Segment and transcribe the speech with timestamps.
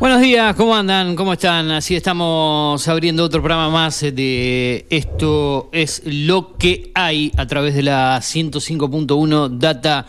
[0.00, 1.14] Buenos días, ¿cómo andan?
[1.14, 1.70] ¿Cómo están?
[1.72, 7.82] Así estamos abriendo otro programa más de Esto es lo que hay a través de
[7.82, 10.06] la 105.1 Data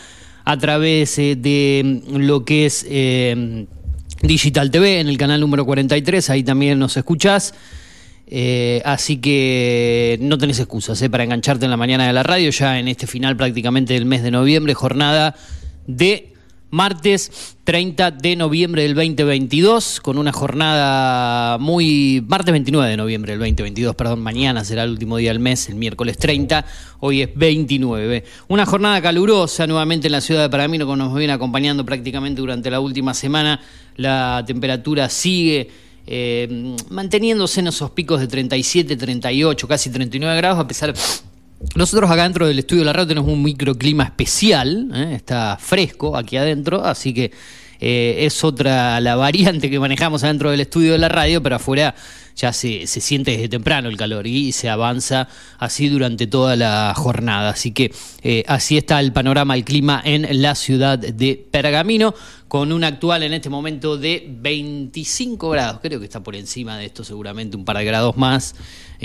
[0.44, 3.68] a través eh, de lo que es eh,
[4.22, 7.54] Digital TV en el canal número 43, ahí también nos escuchás.
[8.34, 12.50] Eh, así que no tenés excusas eh, para engancharte en la mañana de la radio,
[12.50, 15.36] ya en este final prácticamente del mes de noviembre, jornada
[15.86, 16.31] de
[16.72, 22.24] martes 30 de noviembre del 2022, con una jornada muy...
[22.28, 25.76] martes 29 de noviembre del 2022, perdón, mañana será el último día del mes, el
[25.76, 26.66] miércoles 30,
[27.02, 28.24] hoy es 29.
[28.48, 32.72] Una jornada calurosa nuevamente en la ciudad de Paramino, como nos viene acompañando prácticamente durante
[32.72, 33.62] la última semana,
[33.98, 35.70] la temperatura sigue...
[36.08, 40.94] eh, manteniéndose en esos picos de 37, 38, casi 39 grados, a pesar
[41.76, 45.14] nosotros acá dentro del estudio de la radio tenemos un microclima especial, ¿eh?
[45.16, 47.32] está fresco aquí adentro, así que
[47.80, 51.96] eh, es otra la variante que manejamos adentro del estudio de la radio, pero afuera
[52.36, 56.94] ya se, se siente desde temprano el calor y se avanza así durante toda la
[56.96, 57.50] jornada.
[57.50, 62.14] Así que eh, así está el panorama, el clima en la ciudad de Pergamino,
[62.48, 65.80] con un actual en este momento de 25 grados.
[65.82, 68.56] Creo que está por encima de esto seguramente un par de grados más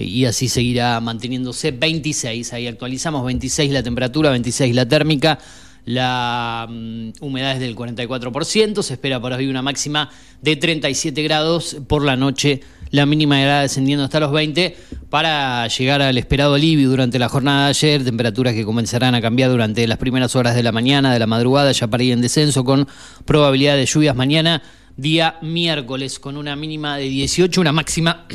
[0.02, 2.52] y así seguirá manteniéndose 26.
[2.52, 5.38] Ahí actualizamos 26 la temperatura, 26 la térmica.
[5.86, 10.10] La mm, humedad es del 44%, se espera para hoy una máxima
[10.42, 14.76] de 37 grados por la noche, la mínima irá descendiendo hasta los 20
[15.10, 19.48] para llegar al esperado alivio durante la jornada de ayer, temperaturas que comenzarán a cambiar
[19.50, 22.64] durante las primeras horas de la mañana, de la madrugada, ya para ir en descenso
[22.64, 22.88] con
[23.24, 24.62] probabilidad de lluvias mañana,
[24.96, 28.26] día miércoles, con una mínima de 18, una máxima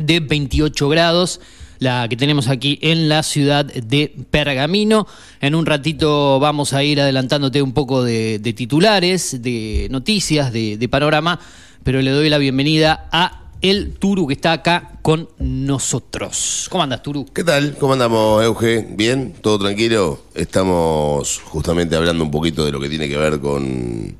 [0.00, 1.40] de 28 grados
[1.78, 5.06] la que tenemos aquí en la ciudad de Pergamino.
[5.40, 10.88] En un ratito vamos a ir adelantándote un poco de, titulares, de noticias, de, de
[10.88, 11.40] panorama,
[11.82, 16.66] pero le doy la bienvenida a el Turu que está acá con nosotros.
[16.68, 17.26] ¿Cómo andas, Turu?
[17.32, 17.76] ¿Qué tal?
[17.78, 18.86] ¿Cómo andamos, Euge?
[18.90, 19.34] ¿Bien?
[19.40, 20.20] ¿Todo tranquilo?
[20.34, 24.16] Estamos justamente hablando un poquito de lo que tiene que ver con.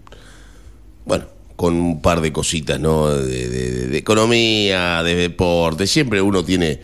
[1.04, 1.26] Bueno,
[1.62, 3.08] con un par de cositas, ¿no?
[3.14, 5.86] De, de- de economía, de deporte.
[5.86, 6.80] Siempre uno tiene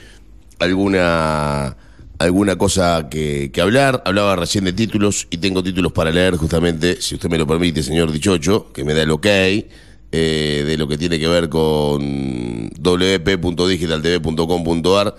[0.60, 1.76] alguna.
[2.20, 4.02] alguna cosa que, que hablar.
[4.06, 7.82] Hablaba recién de títulos y tengo títulos para leer, justamente, si usted me lo permite,
[7.82, 9.26] señor Dichocho, que me da el ok.
[9.26, 15.14] eh, de lo que tiene que ver con wp.digitaltv.com.ar.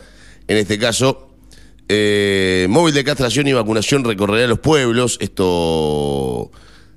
[0.47, 1.27] En este caso,
[1.89, 5.17] eh, móvil de castración y vacunación recorrerá los pueblos.
[5.19, 6.49] Esto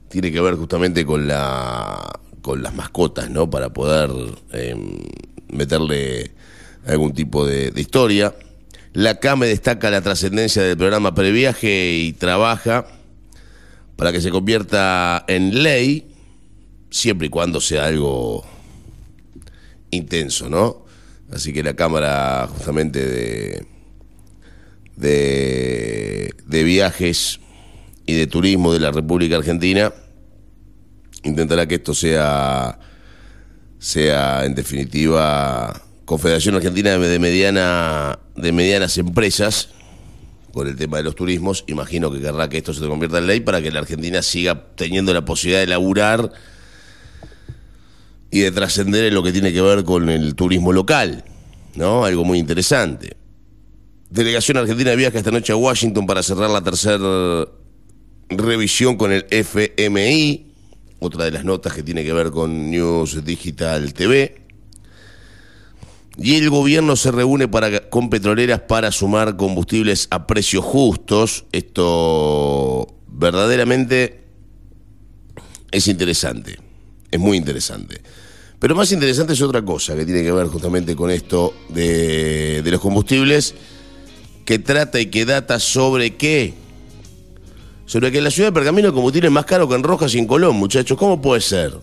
[0.08, 3.48] tiene que ver justamente con la con las mascotas, ¿no?
[3.48, 4.10] Para poder
[4.52, 4.76] eh,
[5.48, 6.32] meterle
[6.86, 8.34] algún tipo de, de historia.
[8.92, 12.86] La CAME destaca la trascendencia del programa Previaje y trabaja
[13.96, 16.08] para que se convierta en ley,
[16.90, 18.44] siempre y cuando sea algo
[19.90, 20.84] intenso, ¿no?
[21.32, 23.66] Así que la Cámara justamente de,
[24.96, 27.40] de, de Viajes
[28.04, 29.92] y de Turismo de la República Argentina
[31.22, 32.78] intentará que esto sea,
[33.78, 39.68] sea en definitiva Confederación Argentina de Mediana de Medianas Empresas
[40.52, 43.40] por el tema de los turismos, imagino que querrá que esto se convierta en ley
[43.40, 46.30] para que la Argentina siga teniendo la posibilidad de laburar
[48.30, 51.24] y de trascender en lo que tiene que ver con el turismo local,
[51.74, 52.04] ¿no?
[52.04, 53.16] Algo muy interesante.
[54.10, 57.46] Delegación Argentina viaja esta noche a Washington para cerrar la tercera
[58.28, 60.51] revisión con el FMI,
[61.02, 64.42] otra de las notas que tiene que ver con News Digital TV.
[66.18, 71.46] Y el gobierno se reúne para, con petroleras para sumar combustibles a precios justos.
[71.52, 74.24] Esto verdaderamente
[75.70, 76.58] es interesante,
[77.10, 78.02] es muy interesante.
[78.58, 82.70] Pero más interesante es otra cosa que tiene que ver justamente con esto de, de
[82.70, 83.54] los combustibles,
[84.44, 86.61] que trata y que data sobre qué.
[87.92, 90.14] Sobre que en la ciudad de Pergamino el combustible es más caro que en Rojas
[90.14, 90.96] y en Colón, muchachos.
[90.96, 91.74] ¿Cómo puede ser?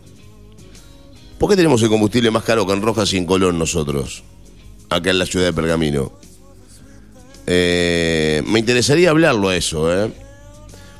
[1.38, 4.24] ¿Por qué tenemos el combustible más caro que en Rojas y en Colón nosotros?
[4.90, 6.12] Acá en la ciudad de Pergamino.
[7.46, 10.12] Eh, me interesaría hablarlo a eso, ¿eh?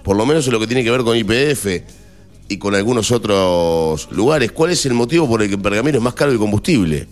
[0.04, 1.66] Por lo menos en lo que tiene que ver con IPF
[2.48, 4.52] y con algunos otros lugares.
[4.52, 7.08] ¿Cuál es el motivo por el que en Pergamino es más caro el combustible?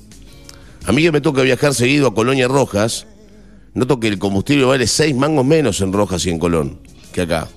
[0.85, 3.07] A mí que me toca viajar seguido a Colonia Rojas,
[3.73, 6.77] noto que el combustible vale seis mangos menos en Rojas y en Colón
[7.11, 7.47] que acá.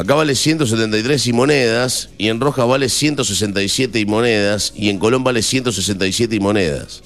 [0.00, 5.22] Acá vale 173 y monedas, y en Rojas vale 167 y monedas, y en Colón
[5.24, 7.02] vale 167 y monedas.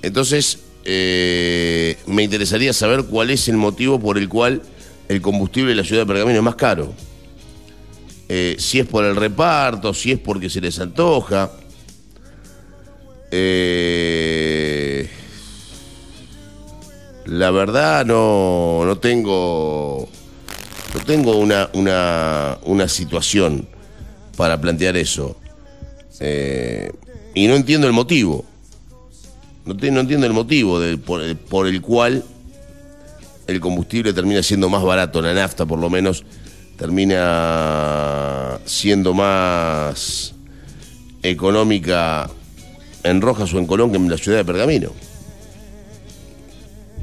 [0.00, 4.62] Entonces, eh, me interesaría saber cuál es el motivo por el cual
[5.10, 6.94] el combustible de la ciudad de Pergamino es más caro.
[8.30, 11.52] Eh, si es por el reparto, si es porque se les antoja.
[13.30, 15.10] Eh,
[17.26, 20.08] la verdad no, no tengo
[21.00, 23.66] tengo una, una, una situación
[24.36, 25.36] para plantear eso.
[26.20, 26.90] Eh,
[27.34, 28.44] y no entiendo el motivo.
[29.64, 32.24] No, no entiendo el motivo por, el cual
[33.46, 36.24] el combustible termina siendo más barato, la nafta por lo menos
[36.76, 40.34] termina siendo más
[41.22, 42.30] económica
[43.02, 44.92] en Rojas o en Colón que en la ciudad de Pergamino.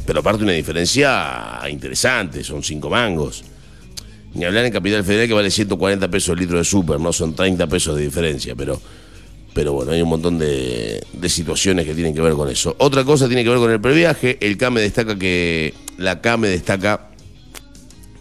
[0.05, 3.43] Pero aparte una diferencia interesante, son cinco mangos.
[4.33, 7.35] Ni hablar en Capital Federal que vale 140 pesos el litro de súper, no son
[7.35, 8.81] 30 pesos de diferencia, pero,
[9.53, 12.75] pero bueno, hay un montón de, de, situaciones que tienen que ver con eso.
[12.79, 14.37] Otra cosa tiene que ver con el previaje.
[14.41, 15.73] El CAME destaca que.
[15.97, 17.09] La CAME destaca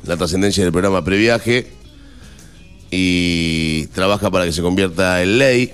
[0.04, 1.68] la trascendencia del programa previaje
[2.90, 5.72] y trabaja para que se convierta en ley.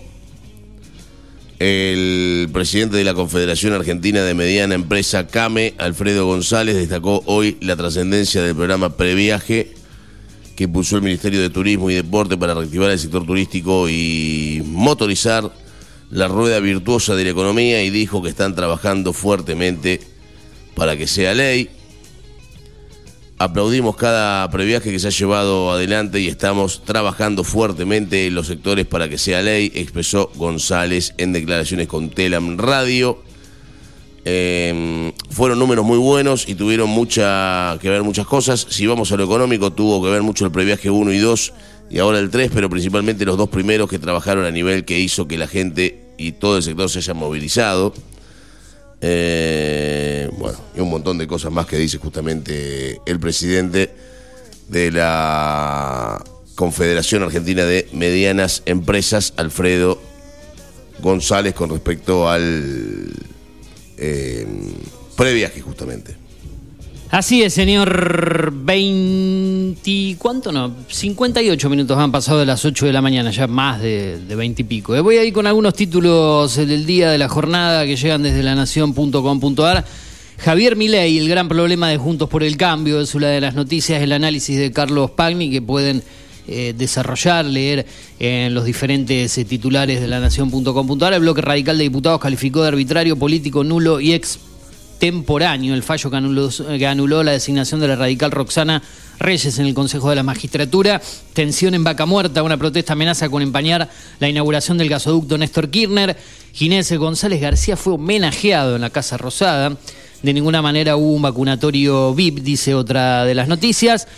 [1.58, 7.74] El presidente de la Confederación Argentina de Mediana Empresa CAME, Alfredo González, destacó hoy la
[7.74, 9.77] trascendencia del programa previaje
[10.58, 15.52] que impulsó el Ministerio de Turismo y Deporte para reactivar el sector turístico y motorizar
[16.10, 20.00] la rueda virtuosa de la economía y dijo que están trabajando fuertemente
[20.74, 21.70] para que sea ley.
[23.38, 28.84] Aplaudimos cada previaje que se ha llevado adelante y estamos trabajando fuertemente en los sectores
[28.84, 33.22] para que sea ley, expresó González en declaraciones con Telam Radio.
[34.30, 38.66] Eh, fueron números muy buenos y tuvieron mucha que ver muchas cosas.
[38.68, 41.52] Si vamos a lo económico, tuvo que ver mucho el previaje 1 y 2
[41.88, 45.26] y ahora el 3, pero principalmente los dos primeros que trabajaron a nivel que hizo
[45.26, 47.94] que la gente y todo el sector se haya movilizado.
[49.00, 53.94] Eh, bueno, y un montón de cosas más que dice justamente el presidente
[54.68, 56.22] de la
[56.54, 59.98] Confederación Argentina de Medianas Empresas, Alfredo
[61.00, 63.10] González, con respecto al
[63.98, 64.46] eh,
[65.16, 66.16] previaje justamente.
[67.10, 68.52] Así es, señor.
[68.52, 70.16] 20.
[70.18, 70.74] ¿Cuánto no?
[70.88, 74.62] 58 minutos han pasado de las 8 de la mañana, ya más de, de 20
[74.62, 74.94] y pico.
[74.94, 78.42] Eh, voy a ir con algunos títulos del día de la jornada que llegan desde
[78.42, 79.84] lanación.com.ar.
[80.38, 84.00] Javier Milei, el gran problema de Juntos por el Cambio, es una de las noticias,
[84.00, 86.02] el análisis de Carlos Pagni que pueden
[86.48, 87.86] eh, desarrollar, leer
[88.18, 91.12] en los diferentes eh, titulares de la nación.com.ar.
[91.12, 96.86] El bloque radical de diputados calificó de arbitrario, político, nulo y extemporáneo el fallo que
[96.86, 98.82] anuló, la designación de la radical Roxana
[99.20, 101.00] Reyes en el Consejo de la Magistratura.
[101.34, 103.88] Tensión en Vaca Muerta, una protesta amenaza con empañar
[104.18, 106.16] la inauguración del gasoducto Néstor Kirchner.
[106.52, 109.76] Ginés González García fue homenajeado en la Casa Rosada.
[110.22, 114.08] De ninguna manera hubo un vacunatorio VIP, dice otra de las noticias.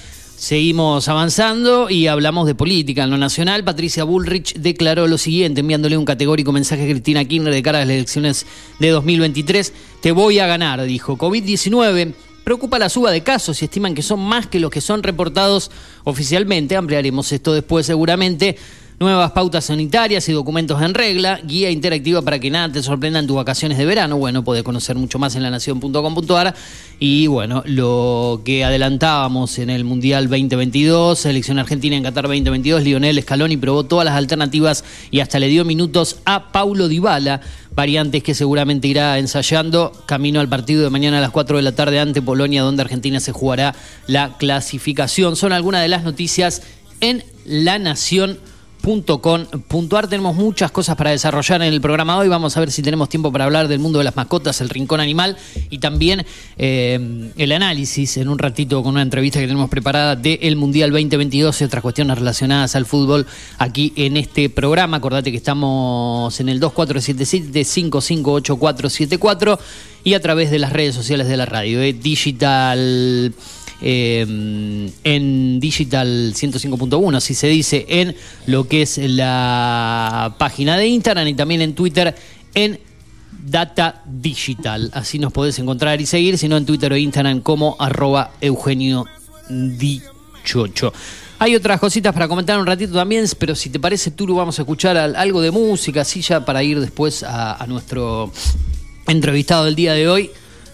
[0.41, 3.05] Seguimos avanzando y hablamos de política.
[3.05, 7.53] En lo nacional, Patricia Bullrich declaró lo siguiente, enviándole un categórico mensaje a Cristina Kirchner
[7.53, 8.47] de cara a las elecciones
[8.79, 9.71] de 2023.
[10.01, 11.19] Te voy a ganar, dijo.
[11.19, 15.03] COVID-19 preocupa la suba de casos y estiman que son más que los que son
[15.03, 15.71] reportados
[16.05, 16.75] oficialmente.
[16.75, 18.57] Ampliaremos esto después seguramente
[19.03, 23.27] nuevas pautas sanitarias y documentos en regla, guía interactiva para que nada te sorprenda en
[23.27, 24.19] tus vacaciones de verano.
[24.19, 26.55] Bueno, podés conocer mucho más en lanación.com.ar.
[26.99, 33.23] Y bueno, lo que adelantábamos en el Mundial 2022, selección argentina en Qatar 2022, Lionel
[33.23, 37.41] Scaloni probó todas las alternativas y hasta le dio minutos a Paulo Dybala,
[37.75, 41.73] variantes que seguramente irá ensayando camino al partido de mañana a las 4 de la
[41.73, 43.75] tarde ante Polonia, donde Argentina se jugará
[44.07, 45.37] la clasificación.
[45.37, 46.61] Son algunas de las noticias
[47.01, 48.39] en La Nación
[48.83, 50.09] .com.ar.
[50.09, 52.29] Tenemos muchas cosas para desarrollar en el programa hoy.
[52.29, 55.01] Vamos a ver si tenemos tiempo para hablar del mundo de las mascotas, el rincón
[55.01, 55.37] animal
[55.71, 56.25] y también
[56.59, 61.61] eh, el análisis en un ratito con una entrevista que tenemos preparada del Mundial 2022
[61.61, 63.27] y otras cuestiones relacionadas al fútbol
[63.59, 64.97] aquí en este programa.
[64.99, 69.59] Acordate que estamos en el 2477-558474
[70.05, 71.81] y a través de las redes sociales de la radio.
[71.83, 73.35] eh, digital.
[73.83, 78.15] eh, en Digital 105.1, así se dice, en
[78.47, 82.15] lo que es la página de Instagram y también en Twitter
[82.55, 82.79] en
[83.45, 84.91] Data Digital.
[84.95, 89.05] Así nos podés encontrar y seguir, sino en Twitter o Instagram como arroba Eugenio
[89.49, 90.93] Dichocho.
[91.39, 94.63] Hay otras cositas para comentar un ratito también, pero si te parece, Turu, vamos a
[94.63, 98.31] escuchar al- algo de música, así ya para ir después a, a nuestro
[99.07, 100.31] entrevistado del día de hoy.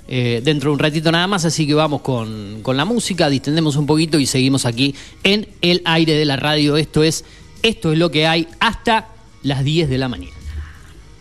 [0.08, 3.74] eh, dentro de un ratito nada más, así que vamos con, con la música, distendemos
[3.76, 6.76] un poquito y seguimos aquí en el aire de la radio.
[6.76, 7.24] Esto es,
[7.62, 9.08] esto es lo que hay hasta
[9.42, 10.36] las 10 de la mañana.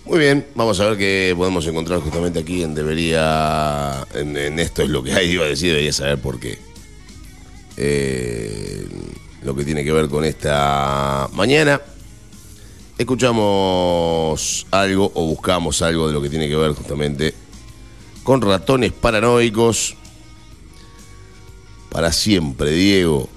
[0.05, 4.05] Muy bien, vamos a ver qué podemos encontrar justamente aquí en Debería.
[4.13, 6.59] En, esto es lo que hay, iba a decir, debería saber por qué.
[7.77, 8.87] Eh,
[9.41, 11.81] lo que tiene que ver con esta mañana.
[12.97, 17.33] Escuchamos algo o buscamos algo de lo que tiene que ver justamente
[18.23, 19.95] con ratones paranoicos.
[21.89, 23.27] Para siempre, Diego.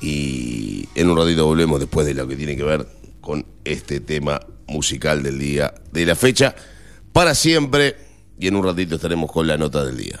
[0.00, 2.86] Y en un ratito volvemos después de lo que tiene que ver
[3.20, 6.54] con este tema musical del día de la fecha.
[7.12, 7.96] Para siempre.
[8.40, 10.20] Y en un ratito estaremos con la nota del día.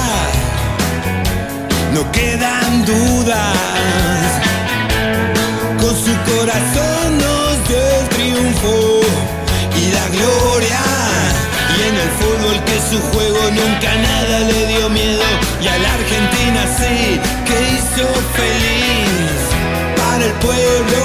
[13.49, 15.23] Nunca nada le dio miedo.
[15.61, 18.07] Y a la Argentina sí que hizo
[18.37, 19.41] feliz.
[19.97, 21.00] Para el pueblo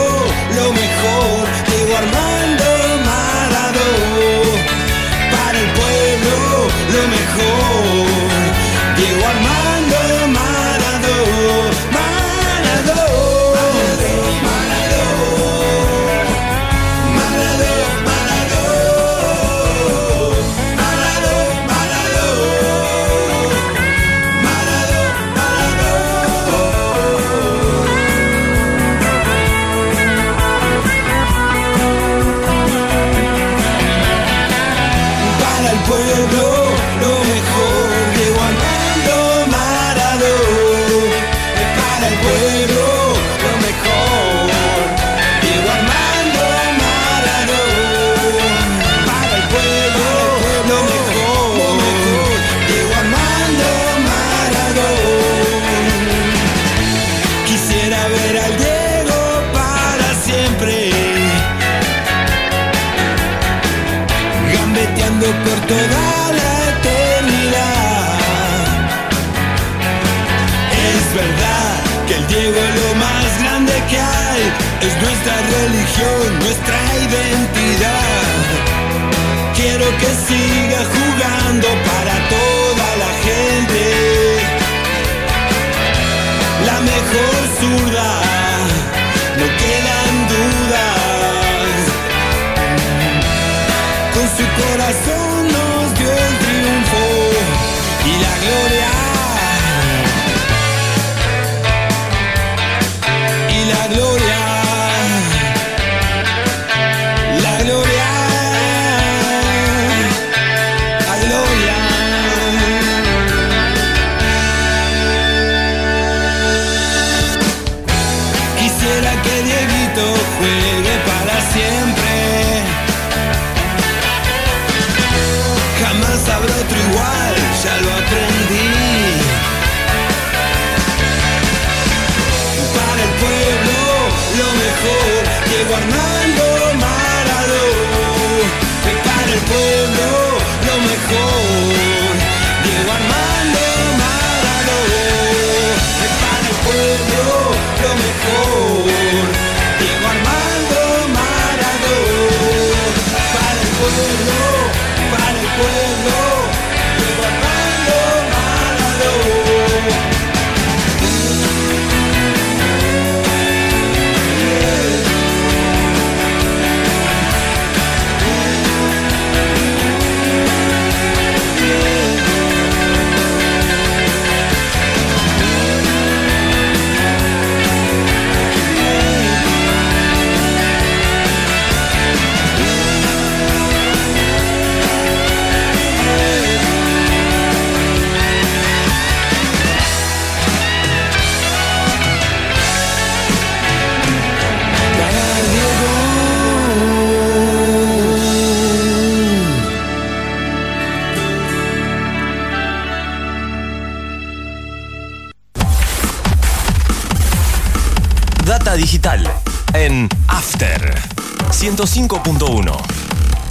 [126.69, 127.16] everyone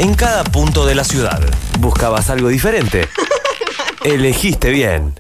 [0.05, 1.41] En cada punto de la ciudad.
[1.79, 3.09] ¿Buscabas algo diferente?
[4.03, 5.15] Elegiste bien.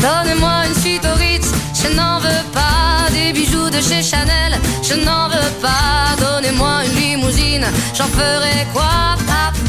[0.00, 4.94] Donnez-moi une suite au Ritz, je n'en veux pas des bijoux de chez Chanel, je
[4.94, 6.16] n'en veux pas.
[6.18, 9.18] Donnez-moi une limousine, j'en ferai quoi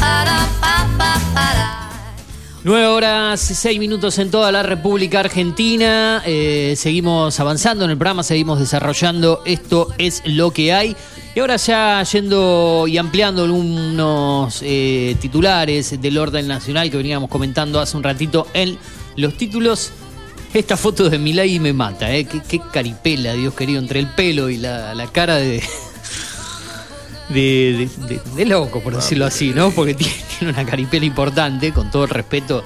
[0.00, 0.57] Pa, la.
[2.68, 6.22] 9 horas 6 minutos en toda la República Argentina.
[6.26, 9.40] Eh, seguimos avanzando en el programa, seguimos desarrollando.
[9.46, 10.94] Esto es lo que hay.
[11.34, 17.80] Y ahora ya yendo y ampliando algunos eh, titulares del orden nacional que veníamos comentando
[17.80, 18.76] hace un ratito en
[19.16, 19.90] los títulos.
[20.52, 22.26] Esta foto de Milay me mata, ¿eh?
[22.26, 25.62] Qué, caripela, Dios querido, entre el pelo y la cara de,
[27.28, 27.88] de,
[28.36, 29.70] de- loco, por decirlo así, ¿no?
[29.70, 32.64] Porque tiene, tiene una caripela importante, con todo el respeto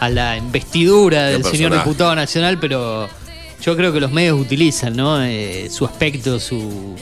[0.00, 3.08] a la investidura del señor diputado nacional, pero
[3.62, 5.22] yo creo que los medios utilizan, ¿no?
[5.22, 6.96] Eh, su aspecto, su,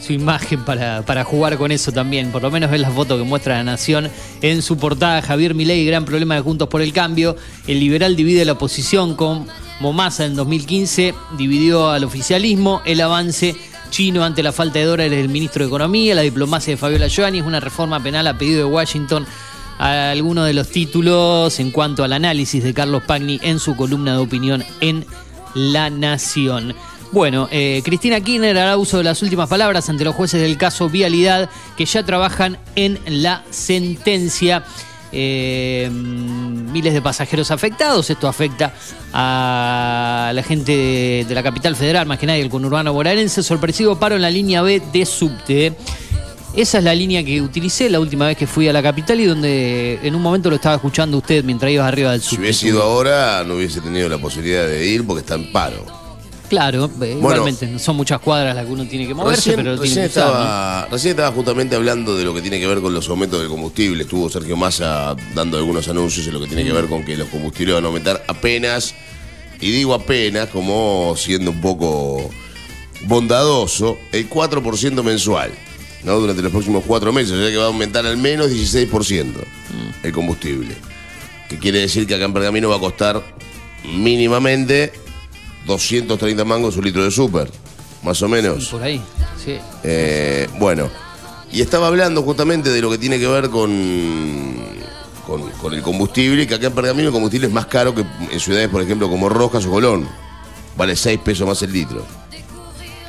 [0.00, 2.30] su imagen para, para jugar con eso también.
[2.30, 4.08] Por lo menos ves la foto que muestra la Nación
[4.42, 5.20] en su portada.
[5.22, 7.34] Javier Milei, gran problema de Juntos por el Cambio.
[7.66, 9.48] El liberal divide la oposición con
[9.80, 12.80] Momasa en 2015, dividió al oficialismo.
[12.86, 13.56] El avance
[13.90, 17.40] chino ante la falta de dólares del ministro de Economía, la diplomacia de Fabiola Giovanni,
[17.40, 19.26] una reforma penal a pedido de Washington.
[19.78, 24.12] A algunos de los títulos en cuanto al análisis de Carlos Pagni en su columna
[24.12, 25.04] de opinión en
[25.54, 26.74] La Nación.
[27.12, 30.88] Bueno, eh, Cristina Kirchner hará uso de las últimas palabras ante los jueces del caso
[30.88, 34.64] Vialidad que ya trabajan en la sentencia.
[35.12, 38.10] Eh, miles de pasajeros afectados.
[38.10, 38.72] Esto afecta
[39.12, 43.42] a la gente de, la capital federal, más que nadie, el conurbano bonaerense.
[43.42, 45.72] Sorpresivo paro en la línea B de subte.
[46.54, 49.26] Esa es la línea que utilicé la última vez que fui a la capital y
[49.26, 52.40] donde en un momento lo estaba escuchando usted mientras ibas arriba del Si subte.
[52.42, 55.84] hubiese ido ahora, no hubiese tenido la posibilidad de ir porque está en paro.
[56.48, 59.74] Claro, eh, igualmente, no son muchas cuadras las que uno tiene que moverse, Recién, pero
[59.74, 60.24] lo recién tiene que usar.
[60.26, 60.30] ¿no?
[60.30, 63.48] estaba, recién estaba justamente hablando de lo que tiene que ver con los aumentos del
[63.48, 64.02] combustible.
[64.04, 67.28] Estuvo Sergio Massa dando algunos anuncios en lo que tiene que ver con que los
[67.28, 68.94] combustibles van a aumentar apenas,
[69.60, 72.30] y digo apenas como siendo un poco
[73.02, 75.50] bondadoso, el 4% mensual,
[76.04, 76.18] ¿no?
[76.18, 79.32] Durante los próximos cuatro meses, o sea que va a aumentar al menos 16%
[80.02, 80.74] el combustible.
[81.48, 83.22] Que quiere decir que acá en Pergamino va a costar
[83.84, 84.92] mínimamente
[85.66, 87.50] 230 mangos un litro de súper,
[88.02, 88.68] más o menos.
[88.68, 89.02] Por ahí,
[89.42, 89.56] sí.
[89.84, 90.88] Eh, bueno,
[91.52, 94.56] y estaba hablando justamente de lo que tiene que ver con,
[95.26, 98.40] con, con el combustible, que acá en Pergamino el combustible es más caro que en
[98.40, 100.08] ciudades, por ejemplo, como Rojas o Colón.
[100.76, 102.04] Vale 6 pesos más el litro.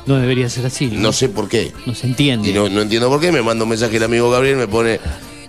[0.06, 0.86] No debería ser así.
[0.86, 1.72] No sé por qué.
[1.84, 2.48] No se entiende.
[2.48, 3.30] Y no, no entiendo por qué.
[3.30, 4.98] Me manda un mensaje el amigo Gabriel, me pone,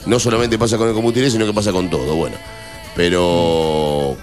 [0.06, 2.14] no solamente pasa con el combustible, sino que pasa con todo.
[2.16, 2.36] Bueno,
[2.94, 4.18] pero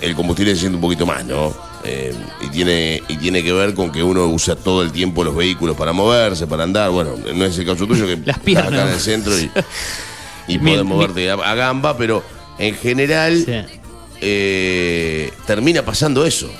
[0.00, 1.52] el combustible se siente un poquito más, ¿no?
[1.86, 5.36] Eh, y, tiene, y tiene que ver con que uno usa todo el tiempo los
[5.36, 6.90] vehículos para moverse, para andar.
[6.90, 8.72] Bueno, no es el caso tuyo que Las estás piernas.
[8.72, 9.50] acá en el centro y,
[10.48, 12.22] y Mi- podés mi- moverte a, a gamba, pero
[12.58, 13.78] en general Sí.
[14.22, 16.50] eh, termina pasando eso.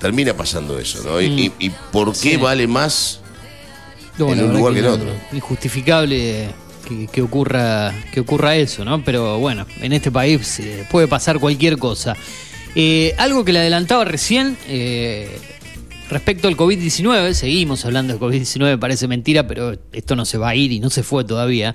[0.00, 1.20] Termina pasando eso, ¿no?
[1.20, 2.18] Y, y- y por qué.
[2.18, 2.36] Sí.
[2.36, 3.18] vale más
[4.18, 5.08] No, en un lugar que en otro.
[5.32, 6.50] Injustificable
[6.86, 9.02] que, que ocurra, que ocurra eso, ¿no?
[9.04, 12.14] Pero bueno, en este país eh, puede pasar cualquier cosa.
[12.74, 15.38] Eh, algo que le adelantaba recién, eh,
[16.10, 20.54] respecto al COVID-19, seguimos hablando de COVID-19, parece mentira, pero esto no se va a
[20.54, 21.74] ir y no se fue todavía.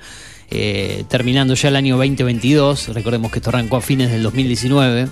[0.50, 5.08] Eh, terminando ya el año 2022, recordemos que esto arrancó a fines del 2019.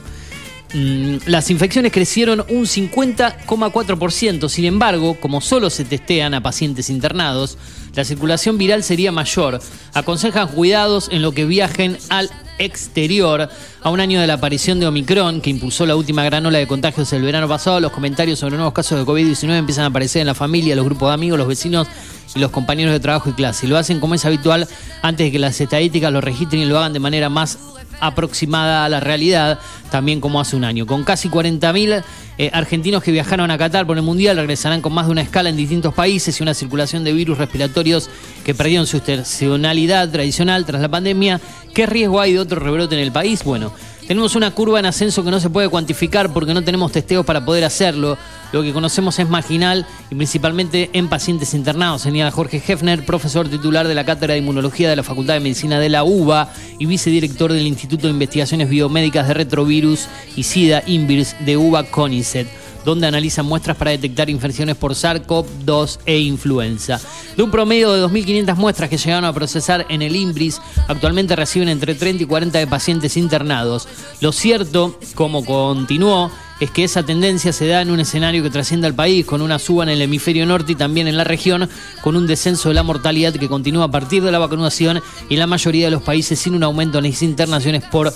[0.74, 4.50] Mm, Las infecciones crecieron un 50,4%.
[4.50, 7.58] Sin embargo, como solo se testean a pacientes internados,
[7.96, 9.60] la circulación viral sería mayor.
[9.94, 12.30] Aconsejan cuidados en lo que viajen al
[12.64, 13.50] exterior.
[13.82, 16.68] A un año de la aparición de Omicron, que impulsó la última gran ola de
[16.68, 20.28] contagios el verano pasado, los comentarios sobre nuevos casos de COVID-19 empiezan a aparecer en
[20.28, 21.88] la familia, los grupos de amigos, los vecinos
[22.36, 23.68] y los compañeros de trabajo y clase.
[23.68, 24.68] Lo hacen como es habitual
[25.02, 27.58] antes de que las estadísticas lo registren y lo hagan de manera más
[28.02, 29.60] aproximada a la realidad,
[29.90, 30.86] también como hace un año.
[30.86, 32.04] Con casi 40.000
[32.38, 35.50] eh, argentinos que viajaron a Qatar por el Mundial, regresarán con más de una escala
[35.50, 38.10] en distintos países y una circulación de virus respiratorios
[38.44, 41.40] que perdieron su estacionalidad tradicional tras la pandemia.
[41.74, 43.44] ¿Qué riesgo hay de otro rebrote en el país?
[43.44, 43.72] Bueno,
[44.12, 47.46] tenemos una curva en ascenso que no se puede cuantificar porque no tenemos testeos para
[47.46, 48.18] poder hacerlo.
[48.52, 53.88] Lo que conocemos es marginal y principalmente en pacientes internados, señala Jorge Hefner, profesor titular
[53.88, 57.54] de la Cátedra de Inmunología de la Facultad de Medicina de la UBA y vicedirector
[57.54, 62.61] del Instituto de Investigaciones Biomédicas de Retrovirus y SIDA Invirs de UBA CONICET.
[62.86, 67.00] Donde analizan muestras para detectar infecciones por SARS-CoV-2 e influenza.
[67.36, 71.70] De un promedio de 2.500 muestras que llegaron a procesar en el IMBRIS, actualmente reciben
[71.70, 73.88] entre 30 y 40 de pacientes internados.
[74.20, 78.86] Lo cierto, como continuó, es que esa tendencia se da en un escenario que trasciende
[78.86, 81.68] al país, con una suba en el hemisferio norte y también en la región,
[82.02, 85.40] con un descenso de la mortalidad que continúa a partir de la vacunación y en
[85.40, 88.14] la mayoría de los países sin un aumento en las internaciones por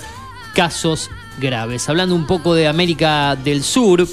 [0.54, 1.88] casos graves.
[1.88, 4.06] Hablando un poco de América del Sur,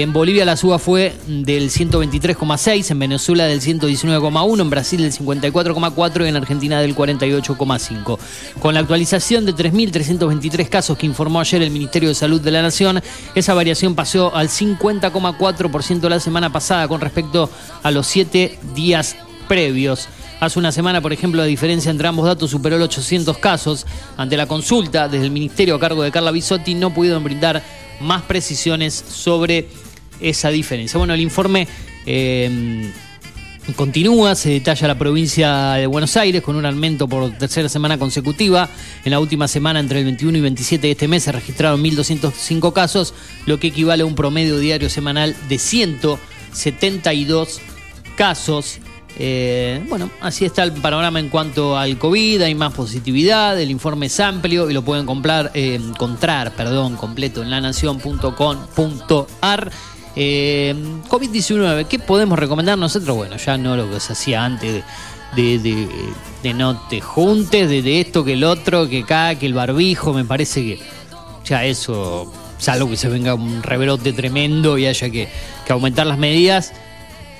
[0.00, 6.24] en Bolivia la suba fue del 123,6, en Venezuela del 119,1, en Brasil del 54,4
[6.24, 8.18] y en Argentina del 48,5.
[8.58, 12.62] Con la actualización de 3.323 casos que informó ayer el Ministerio de Salud de la
[12.62, 13.02] Nación,
[13.34, 17.50] esa variación pasó al 50,4% la semana pasada con respecto
[17.82, 19.14] a los siete días
[19.46, 20.08] previos.
[20.40, 23.84] Hace una semana, por ejemplo, la diferencia entre ambos datos superó los 800 casos.
[24.16, 27.62] Ante la consulta desde el Ministerio a cargo de Carla Bisotti no pudieron brindar
[28.00, 29.68] más precisiones sobre
[30.22, 30.98] esa diferencia.
[30.98, 31.66] Bueno, el informe
[32.06, 32.90] eh,
[33.76, 38.68] continúa, se detalla la provincia de Buenos Aires con un aumento por tercera semana consecutiva.
[39.04, 42.72] En la última semana, entre el 21 y 27 de este mes, se registraron 1.205
[42.72, 43.12] casos,
[43.46, 47.60] lo que equivale a un promedio diario semanal de 172
[48.16, 48.78] casos.
[49.18, 54.06] Eh, bueno, así está el panorama en cuanto al COVID, hay más positividad, el informe
[54.06, 59.70] es amplio y lo pueden comprar, eh, encontrar perdón, completo en lanación.com.ar.
[60.14, 60.74] Eh,
[61.08, 63.16] COVID-19, ¿qué podemos recomendar nosotros?
[63.16, 64.84] Bueno, ya no lo que se hacía antes
[65.34, 65.88] de, de,
[66.42, 70.24] de, no te juntes, de, esto que el otro, que acá, que el barbijo, me
[70.24, 70.78] parece que
[71.44, 75.28] ya eso, salvo que se venga un rebrote tremendo y haya que,
[75.66, 76.72] que aumentar las medidas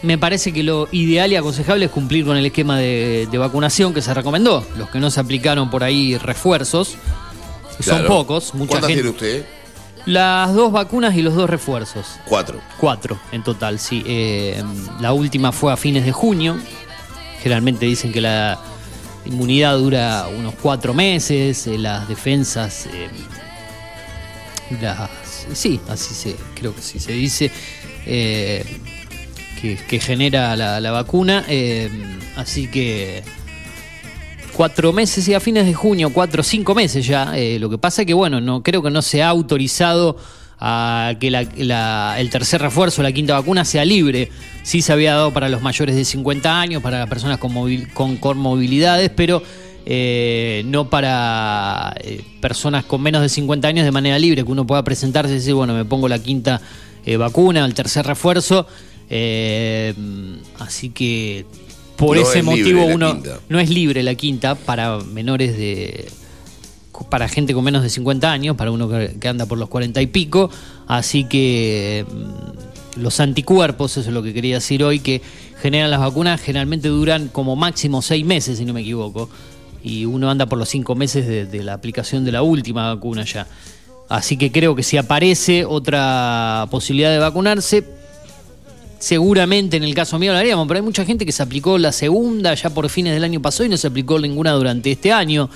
[0.02, 3.94] me parece que lo ideal y aconsejable es cumplir con el esquema de, de, vacunación
[3.94, 4.66] que se recomendó.
[4.76, 6.96] Los que no se aplicaron por ahí refuerzos,
[7.84, 7.98] claro.
[7.98, 8.54] son pocos.
[8.54, 9.02] Mucha ¿Cuántas gente...
[9.02, 9.46] tiene usted?
[10.06, 12.18] Las dos vacunas y los dos refuerzos.
[12.24, 12.60] Cuatro.
[12.78, 14.02] Cuatro en total, sí.
[14.06, 14.62] Eh,
[15.00, 16.58] la última fue a fines de junio.
[17.40, 18.58] Generalmente dicen que la
[19.24, 22.86] inmunidad dura unos cuatro meses, eh, las defensas...
[22.86, 23.08] Eh,
[24.80, 25.10] las,
[25.52, 27.50] sí, así se, creo que sí se dice.
[28.06, 28.64] Eh,
[29.60, 31.44] que, que, genera la, la vacuna.
[32.36, 33.22] Así que
[34.52, 37.36] cuatro meses y a fines de junio, cuatro o cinco meses ya.
[37.36, 40.16] Eh, lo que pasa es que, bueno, no creo que no se ha autorizado
[40.64, 44.30] a que el tercer refuerzo, la quinta vacuna, sea libre.
[44.62, 47.86] Sí se había dado para los mayores de 50 años, para las personas con, movi
[47.86, 49.42] con comorbilidades, pero
[49.84, 54.64] eh, no para eh, personas con menos de 50 años de manera libre, que uno
[54.64, 56.60] pueda presentarse y decir, bueno, me pongo la quinta
[57.04, 58.66] eh, vacuna, el tercer refuerzo.
[59.10, 59.94] Eh,
[60.58, 61.44] así que
[62.06, 66.06] por No ese es motivo uno no es libre la quinta para menores de
[67.08, 70.00] para gente con menos de 50 años, para uno que, que anda por los 40
[70.02, 70.50] y pico,
[70.86, 75.20] así que mm, los anticuerpos, eso es lo que quería decir hoy, que
[75.60, 79.28] generan las vacunas, generalmente duran como máximo seis meses, si no me equivoco,
[79.82, 83.24] y uno anda por los cinco meses de, de la aplicación de la última vacuna
[83.24, 83.46] ya.
[84.08, 87.84] Así que creo que si aparece otra posibilidad de vacunarse,
[89.02, 91.90] seguramente en el caso mío lo haríamos, pero hay mucha gente que se aplicó la
[91.90, 95.50] segunda ya por fines del año pasado y no se aplicó ninguna durante este año.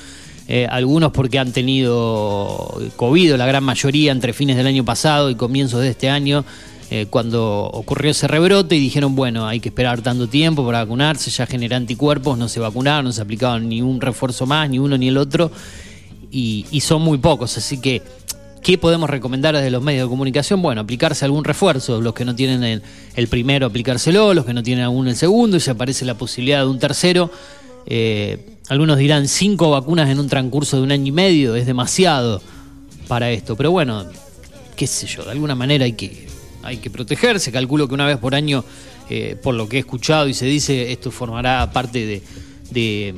[0.48, 5.36] Eh, algunos porque han tenido COVID, la gran mayoría entre fines del año pasado y
[5.36, 6.44] comienzos de este año,
[6.90, 11.30] eh, cuando ocurrió ese rebrote y dijeron, bueno, hay que esperar tanto tiempo para vacunarse,
[11.30, 14.98] ya genera anticuerpos, no se vacunaron, no se aplicaban ni un refuerzo más, ni uno
[14.98, 15.52] ni el otro,
[16.30, 18.02] y son muy pocos, así que
[18.66, 20.60] ¿Qué podemos recomendar desde los medios de comunicación?
[20.60, 22.00] Bueno, aplicarse algún refuerzo.
[22.00, 22.82] Los que no tienen
[23.14, 24.34] el, primero, aplicárselo.
[24.34, 25.56] Los que no tienen aún el segundo.
[25.56, 27.30] Y si aparece la posibilidad de un tercero.
[27.86, 31.54] Eh, algunos dirán cinco vacunas en un transcurso de un año y medio.
[31.54, 32.42] Es demasiado
[33.06, 33.54] para esto.
[33.54, 34.04] Pero bueno,
[34.74, 35.22] qué sé yo.
[35.24, 36.26] De alguna manera hay que,
[36.64, 37.52] hay que protegerse.
[37.52, 38.64] Calculo que una vez por año,
[39.08, 42.22] eh, por lo que he escuchado y se dice, esto formará parte de,
[42.72, 43.14] de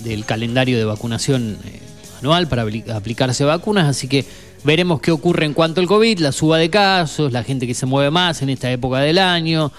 [0.00, 1.80] del calendario de vacunación eh,
[2.20, 3.88] anual para aplicarse vacunas.
[3.88, 4.26] Así que
[4.66, 7.86] Veremos qué ocurre en cuanto al COVID, la suba de casos, la gente que se
[7.86, 9.70] mueve más en esta época del año,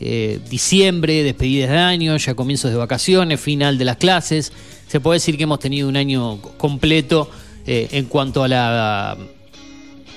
[0.00, 4.52] eh, diciembre, despedidas de año, ya comienzos de vacaciones, final de las clases.
[4.86, 7.30] Se puede decir que hemos tenido un año completo
[7.66, 9.16] eh, en cuanto a la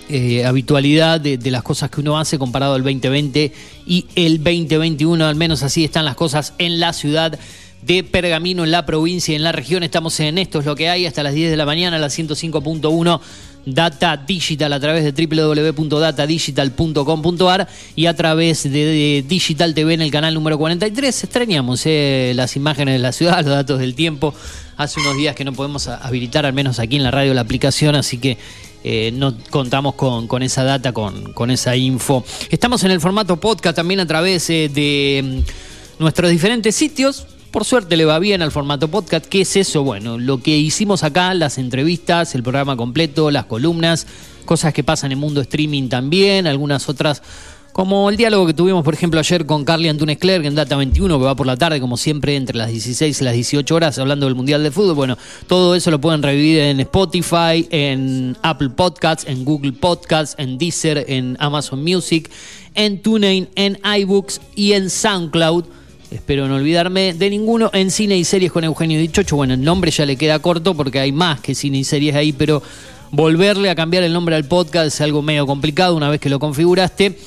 [0.09, 3.53] eh, habitualidad de, las cosas que uno hace comparado al 2020
[3.85, 7.39] y el 2021, al menos así están las cosas en la ciudad
[7.81, 9.83] de Pergamino, en la provincia y en la región.
[9.83, 12.19] Estamos en Esto es lo que hay hasta las 10 de la mañana, a las
[12.19, 13.21] 105.1
[13.67, 20.33] Data Digital a través de www.datadigital.com.ar y a través de, Digital TV en el canal
[20.33, 21.25] número 43.
[21.25, 24.33] Extrañamos eh, las imágenes de la ciudad, los datos del tiempo.
[24.77, 27.95] Hace unos días que no podemos habilitar, al menos aquí en la radio, la aplicación,
[27.95, 28.37] así que
[28.85, 32.23] eh, no contamos con, esa data, con, con, esa info.
[32.49, 35.41] Estamos en el formato podcast también a través eh, de mm,
[36.01, 37.27] nuestros diferentes sitios.
[37.51, 39.25] Por suerte le va bien al formato podcast.
[39.25, 39.83] ¿Qué es eso?
[39.83, 44.05] Bueno, lo que hicimos acá, las entrevistas, el programa completo, las columnas,
[44.45, 47.21] cosas que pasan en mundo streaming también, algunas otras
[47.77, 51.19] como el diálogo que tuvimos, por ejemplo, ayer con Carly Antunes Clerc en Data 21,
[51.19, 54.25] que va por la tarde, como siempre, entre las 16 y las 18 horas, hablando
[54.25, 54.95] del Mundial de Fútbol.
[54.95, 60.57] Bueno, todo eso lo pueden revivir en Spotify, en Apple Podcasts, en Google Podcasts, en
[60.57, 62.31] Deezer, en Amazon Music,
[62.73, 65.65] en TuneIn, en iBooks y en SoundCloud.
[66.09, 67.69] Espero no olvidarme de ninguno.
[67.73, 69.35] En cine y series con Eugenio Dichocho.
[69.35, 72.31] Bueno, el nombre ya le queda corto porque hay más que cine y series ahí,
[72.31, 72.63] pero
[73.11, 76.39] volverle a cambiar el nombre al podcast es algo medio complicado una vez que lo
[76.39, 77.17] configuraste.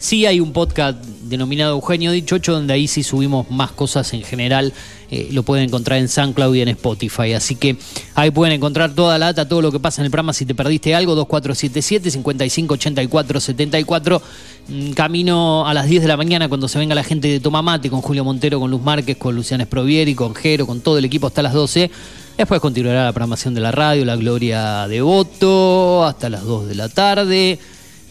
[0.00, 4.72] Sí hay un podcast denominado Eugenio Dichocho, donde ahí sí subimos más cosas en general.
[5.10, 7.34] Eh, lo pueden encontrar en SoundCloud y en Spotify.
[7.34, 7.76] Así que
[8.14, 10.32] ahí pueden encontrar toda la data, todo lo que pasa en el programa.
[10.32, 14.22] Si te perdiste algo, 2477-5584-74.
[14.68, 17.90] Mm, camino a las 10 de la mañana cuando se venga la gente de Tomamate,
[17.90, 21.26] con Julio Montero, con Luz Márquez, con Luciana Esprovieri, con Jero, con todo el equipo
[21.26, 21.90] hasta las 12.
[22.38, 26.74] Después continuará la programación de la radio, la Gloria de Voto, hasta las 2 de
[26.74, 27.58] la tarde.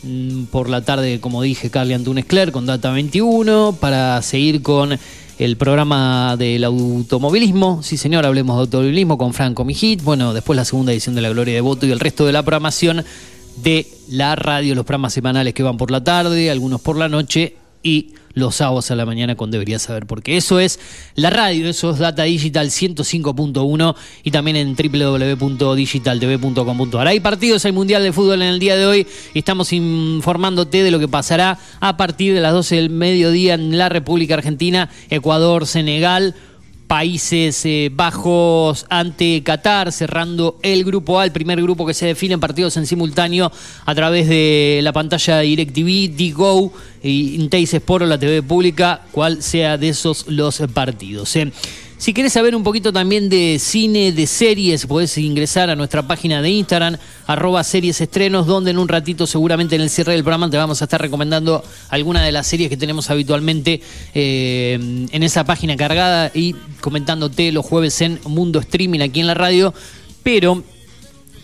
[0.04, 4.98] Mm, por la tarde, como dije, Carly Antunes Clerc con Data 21 para seguir con
[5.38, 7.84] el programa del automovilismo.
[7.84, 10.02] Sí, señor, hablemos de automovilismo con Franco Mijit.
[10.02, 12.44] Bueno, después la segunda edición de La Gloria de Voto y el resto de la
[12.44, 13.04] programación
[13.62, 17.56] de la radio, los programas semanales que van por la tarde, algunos por la noche
[17.84, 20.80] y los sábados a la mañana con Deberías Saber, porque eso es
[21.16, 27.08] la radio, eso es Data Digital 105.1 y también en www.digitaltv.com.ar.
[27.08, 30.92] Hay partidos, hay Mundial de Fútbol en el día de hoy y estamos informándote de
[30.92, 35.68] lo que pasará a partir de las 12 del mediodía en la República Argentina, Ecuador,
[35.68, 36.36] Senegal.
[36.90, 42.34] Países eh, Bajos ante Qatar, cerrando el grupo A, el primer grupo que se define
[42.34, 43.52] en partidos en simultáneo
[43.86, 46.74] a través de la pantalla de DirecTV, Digo
[47.04, 51.36] y Inteis Sport o la TV pública, cual sea de esos los partidos.
[51.36, 51.52] Eh.
[52.00, 56.42] Si quieres saber un poquito también de cine, de series, podés ingresar a nuestra página
[56.42, 56.96] de Instagram,
[57.28, 60.82] arroba series estrenos, donde en un ratito seguramente en el cierre del programa te vamos
[60.82, 63.82] a estar recomendando alguna de las series que tenemos habitualmente
[64.14, 69.34] eh, en esa página cargada y comentándote los jueves en Mundo Streaming aquí en la
[69.34, 69.74] radio.
[70.24, 70.64] Pero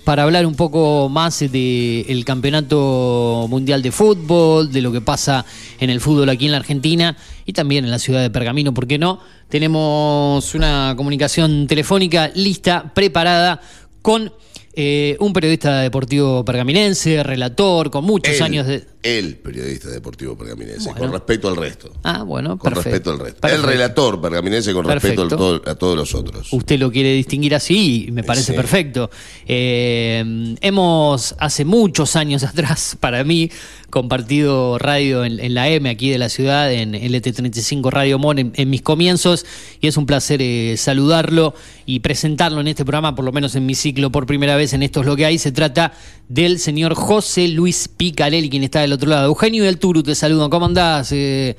[0.06, 5.46] para hablar un poco más del Campeonato Mundial de Fútbol, de lo que pasa
[5.82, 8.88] en el fútbol aquí en la Argentina y también en la ciudad de Pergamino, ¿por
[8.88, 9.20] qué no?
[9.50, 13.62] Tenemos una comunicación telefónica lista, preparada
[14.02, 14.34] con
[14.74, 18.84] eh, un periodista deportivo pergaminense, relator, con muchos años de.
[19.06, 21.92] El periodista deportivo pergaminense, con respecto al resto.
[22.02, 23.48] Ah, bueno, Con respecto al resto.
[23.48, 26.52] El relator pergaminense con respecto a todos los otros.
[26.52, 29.12] Usted lo quiere distinguir así y me parece perfecto.
[29.46, 33.52] Eh, hemos, hace muchos años atrás, para mí,
[33.92, 38.82] compartido radio en, la M aquí de la ciudad, en LT35 Radio Mon, en, mis
[38.82, 39.46] comienzos,
[39.82, 41.54] y es un placer eh, saludarlo
[41.86, 44.82] y presentarlo en este programa, por lo menos en mi ciclo por primera vez en
[44.82, 45.38] Esto es lo que hay.
[45.38, 45.94] Se trata
[46.28, 49.28] del señor José Luis Picarelli, quien está del otro lado.
[49.28, 50.50] Eugenio del Turu, te saludo.
[50.50, 51.56] ¿Cómo andás, eh,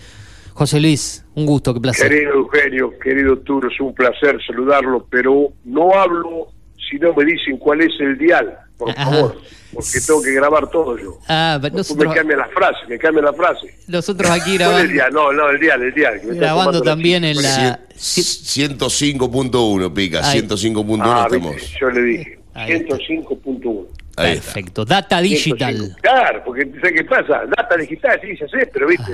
[0.52, 1.24] José Luis?
[1.34, 2.08] Un gusto, qué placer.
[2.08, 6.48] Querido Eugenio, querido Turo, es un placer saludarlo, pero no hablo
[6.90, 9.36] si no me dicen cuál es el dial, por favor
[9.76, 11.18] porque tengo que grabar todo yo.
[11.28, 12.08] Ah, pero nosotros...
[12.08, 13.74] Me cambia la frase, me cambia la frase.
[13.88, 14.90] Nosotros aquí grabando...
[14.90, 14.96] el?
[15.12, 16.12] No, no, el día, el día.
[16.22, 17.80] Grabando también en la...
[17.94, 21.56] 105.1, pica, 105.1 ah, estamos.
[21.80, 23.86] Yo le dije, 105.1.
[24.16, 25.94] Perfecto, Data Digital.
[26.00, 27.44] Claro, porque ¿sabes qué pasa?
[27.54, 29.12] Data Digital, sí, ya sé, pero viste,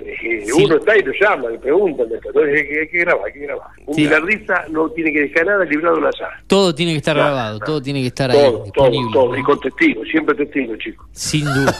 [0.00, 3.68] eh, uno está y lo llama, le preguntan, entonces hay que, grabar, hay que grabar.
[3.84, 4.08] Un sí.
[4.70, 6.30] no tiene que dejar nada librado al azar.
[6.46, 8.70] Todo tiene que estar grabado, todo tiene que estar todo, ahí.
[8.72, 11.06] Todo, todo, y con testigo, siempre testigo, chicos.
[11.12, 11.74] Sin duda.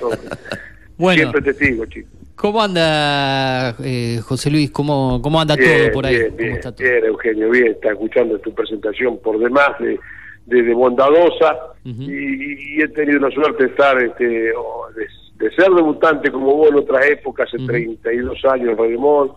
[0.96, 2.12] bueno, siempre testigo, chicos.
[2.36, 4.70] ¿Cómo anda eh, José Luis?
[4.70, 6.16] ¿Cómo, cómo anda todo por ahí?
[6.16, 6.86] Bien, ¿Cómo está todo?
[6.86, 9.98] bien, Eugenio, bien, está escuchando tu presentación por demás de
[10.46, 16.70] de, bondadosa y, he tenido la suerte de estar, este, de, ser debutante como vos
[16.70, 19.30] en otras épocas, hace 32 años en Radio Mon,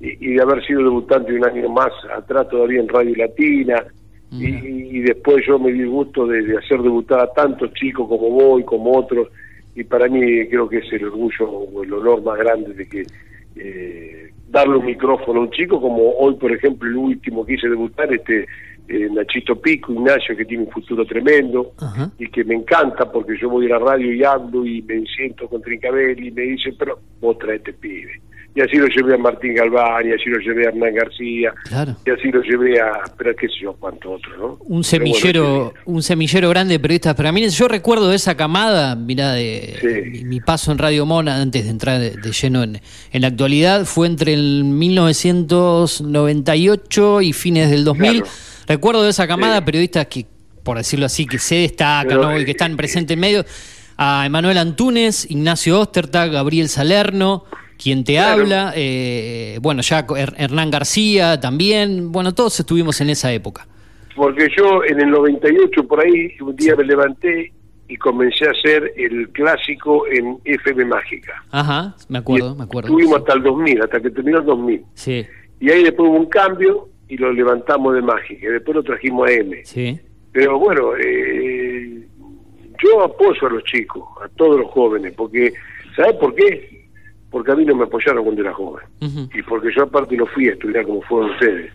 [0.00, 3.84] y, de haber sido debutante un año más atrás todavía en Radio Latina.
[4.32, 8.60] y, después yo me di el gusto de, hacer debutar a tantos chicos como vos
[8.60, 9.28] y como otros,
[9.74, 13.06] y para mí creo que es el orgullo o el honor más grande de que
[13.56, 17.68] eh, darle un micrófono a un chico, como hoy, por ejemplo, el último que hice
[17.68, 18.46] debutar, este
[18.88, 21.72] eh, Nachito Pico, Ignacio, que tiene un futuro tremendo
[22.18, 25.48] y que me encanta porque yo voy a la radio y hablo y me siento
[25.48, 28.20] con Trincabel y me dice, pero vos traete pibe.
[28.54, 31.96] Y así lo llevé a Martín Galván, y así lo llevé a Hernán García, Claro.
[32.04, 34.46] y así lo llevé a, pero qué sé yo, cuánto otro, ¿no?
[34.60, 37.48] Un bueno, semillero, un semillero grande de periodistas para mí.
[37.48, 39.86] Yo recuerdo de esa camada, mira, de Sí.
[40.10, 42.78] mi, mi paso en Radio Mona antes de entrar de, de lleno en,
[43.10, 48.10] en la actualidad fue entre el 1998 y fines del 2000.
[48.20, 48.26] Claro.
[48.66, 49.64] Recuerdo de esa camada Sí.
[49.64, 50.26] periodistas que,
[50.62, 53.44] por decirlo así, que se destacan y que eh, están presentes en medio.
[53.98, 57.44] A Emanuel Antunes, Ignacio Ostertag, Gabriel Salerno,
[57.82, 58.42] quien te Claro.
[58.42, 63.66] habla, eh, bueno, ya Her- Hernán García también, bueno, todos estuvimos en esa época.
[64.14, 67.52] Porque yo en el 98 por ahí, un día me levanté
[67.88, 71.32] y comencé a hacer el clásico en FM Mágica.
[71.50, 72.88] Ajá, me acuerdo, Y me acuerdo.
[72.88, 74.82] Estuvimos hasta el 2000, hasta que terminó el 2000.
[74.94, 75.26] Sí,
[75.60, 78.48] Y ahí después hubo un cambio y lo levantamos de Mágica.
[78.50, 79.62] Después lo trajimos a M.
[79.64, 80.00] sí.
[80.32, 82.06] Pero bueno, eh,
[82.82, 85.52] yo apoyo a los chicos, a todos los jóvenes, porque,
[85.94, 86.88] ¿sabes por qué?
[87.30, 88.82] Porque a mí no me apoyaron cuando era joven.
[89.34, 91.70] Y porque yo aparte no fui a estudiar como fueron ustedes.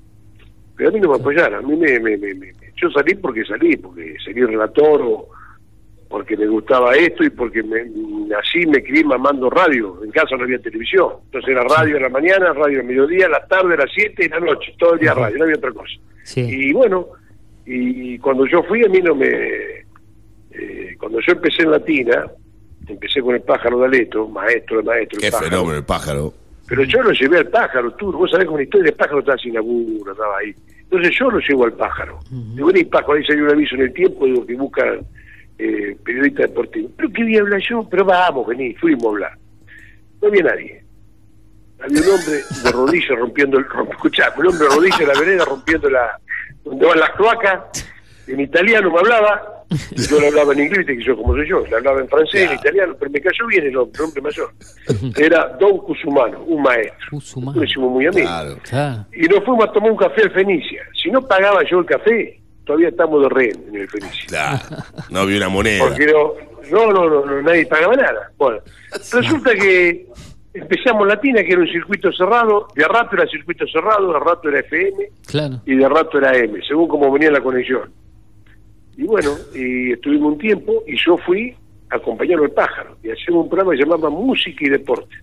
[0.76, 3.46] Pero a mí no me apoyaron, a mí me, me- me- me- yo salí porque
[3.46, 5.28] salí, porque salí relator o
[6.10, 7.82] porque me gustaba esto y porque me,
[8.36, 10.02] así me crié mamando radio.
[10.04, 11.14] En casa no había televisión.
[11.26, 14.16] Entonces era radio en la mañana, radio al mediodía, a la tarde, a las 7
[14.24, 14.74] y a la noche.
[14.80, 15.22] Todo el día Ajá.
[15.22, 15.94] radio, no había otra cosa.
[16.24, 16.42] Sí.
[16.42, 17.08] Y bueno,
[17.66, 19.28] y cuando yo fui a mí no me...
[20.52, 22.26] eh, cuando yo empecé en Latina,
[22.88, 25.18] empecé con el pájaro de Aleto, maestro de maestro.
[25.18, 25.50] el Qué pájaro.
[25.50, 26.34] fenómeno el pájaro.
[26.70, 29.38] Pero yo lo llevé al pájaro, tú, vos sabés con la historia del pájaro estaba
[29.38, 30.54] sin laburo, estaba ahí.
[30.84, 32.20] Entonces yo lo llevo al pájaro.
[32.30, 35.00] Digo, vení, pájaro, ahí salió un aviso en el tiempo, digo, que buscan
[35.58, 36.90] eh, periodista deportivo.
[36.96, 39.38] Pero qué voy a hablar yo, pero vamos, vení, fuimos a hablar.
[40.22, 40.84] No había nadie.
[41.80, 45.20] Había un hombre de rodillas rompiendo el, romp, escuchá, un hombre de rodillas en la
[45.20, 46.20] vereda rompiendo la,
[46.64, 47.88] donde van las cloacas,
[48.28, 51.66] en italiano me hablaba, y yo le hablaba en inglés, que yo como soy yo,
[51.66, 54.52] le hablaba en francés, en italiano, pero me cayó bien el hombre, el hombre mayor.
[55.16, 57.08] Era Don Cusumano, un maestro.
[57.12, 57.60] Cusumano.
[57.60, 58.30] Nos hicimos muy amigos.
[58.30, 58.58] Claro.
[58.64, 59.06] Claro.
[59.14, 60.84] Y nos fuimos a tomar un café al Fenicia.
[61.02, 64.26] Si no pagaba yo el café, todavía estamos de rehén en el Fenicia.
[64.28, 64.60] Claro.
[65.10, 65.86] No había una moneda.
[65.88, 66.34] Porque no,
[66.72, 68.32] no, no, no, no, nadie pagaba nada.
[68.38, 68.60] Bueno,
[69.14, 70.06] resulta que
[70.54, 74.20] empezamos Latina, que era un circuito cerrado, de a rato era circuito cerrado, de a
[74.20, 75.62] rato era FM Claro.
[75.66, 77.92] y de rato era M, según como venía la conexión.
[78.98, 81.56] Y bueno, y estuvimos un tiempo y yo fui
[81.90, 85.16] a acompañar al pájaro y hacíamos un programa que se llamaba Música y Deporte.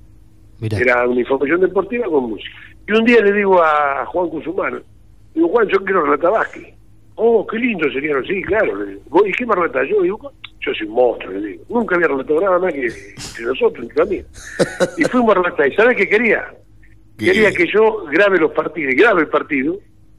[0.61, 0.78] Mirá.
[0.78, 2.57] Era una información deportiva con música.
[2.87, 4.78] Y un día le digo a Juan Cusumano,
[5.35, 6.73] digo, Juan, yo quiero relatar básquet.
[7.16, 8.74] Oh, qué lindo sería, sí, claro.
[8.77, 10.03] Le digo, ¿Vos, ¿Y qué me relatas yo?
[10.03, 11.64] Digo, yo soy un monstruo, le digo.
[11.68, 14.27] Nunca había relatado nada más que entre nosotros, entre amigos.
[14.98, 15.68] Y fuimos a relatar.
[15.68, 16.44] ¿Y sabes qué quería?
[17.18, 17.27] ¿Qué?
[17.27, 19.77] Quería que yo grabe los partidos, grabe el partido,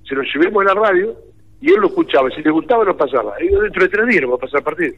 [0.07, 1.13] se lo llevemos a la radio
[1.59, 2.29] y él lo escuchaba.
[2.31, 3.33] Si le gustaba, lo pasaba.
[3.43, 4.93] Y yo, dentro de tres días lo va a pasar el partido.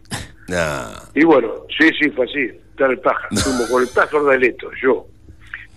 [0.49, 0.91] Nah.
[1.15, 2.41] Y bueno, sí, sí, fue así.
[2.71, 3.29] Está el pájaro.
[3.37, 5.07] Fuimos con el pájaro de Aleto, yo.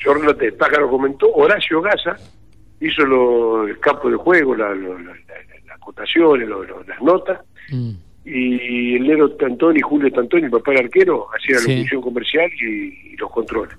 [0.01, 2.17] Yo relaté, el pájaro comentó, Horacio Gaza
[2.81, 5.17] hizo lo- el campo de juego, la- la- la-
[5.81, 7.41] las acotaciones, lo- lo- las notas,
[7.71, 7.91] Mm.
[8.25, 13.13] y el Nero Tantoni, Julio Tantoni, el papá del arquero, hacía la locución comercial y,
[13.13, 13.75] y los controles.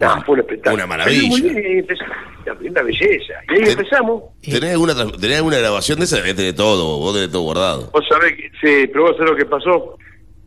[0.00, 0.74] No, fue un espectáculo.
[0.76, 1.28] Una maravilla.
[1.28, 2.16] Muy bien, y empezamos,
[2.60, 3.34] una belleza.
[3.50, 4.22] Y ahí empezamos.
[4.42, 6.16] ¿Tenés alguna, tenés alguna grabación de esa?
[6.18, 7.90] Debés tener todo, vos tenés todo guardado.
[7.92, 9.98] Vos sabés que, sí, pero vos sabés lo que pasó.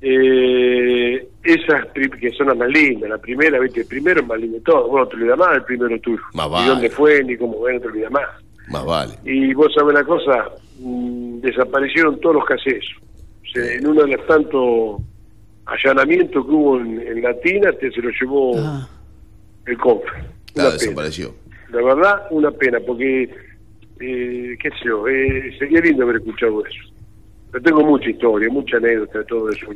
[0.04, 1.86] Eh, esas
[2.20, 4.88] que son las más lindas, la primera, viste, el primero es más lindo de todo.
[4.88, 6.22] Vos no te olvidas más del primero tuyo.
[6.34, 6.68] Más Ni vale.
[6.70, 8.28] dónde fue, ni cómo fue, no te olvidas más.
[8.70, 9.14] Más vale.
[9.26, 10.50] Y vos sabés la cosa,
[10.82, 12.86] mm, desaparecieron todos los caseros.
[13.44, 15.02] O sea, en uno de los tantos
[15.66, 18.88] allanamientos que hubo en, en Latina, te se lo llevó Ah,
[19.66, 20.06] el CONFE.
[20.08, 20.24] Claro,
[20.56, 20.72] Una pena.
[20.80, 21.36] desapareció.
[21.72, 23.24] La verdad, una pena, porque,
[24.00, 26.84] eh, qué sé yo, eh, sería lindo haber escuchado eso.
[27.54, 29.68] Yo tengo mucha historia, mucha anécdota de todo eso.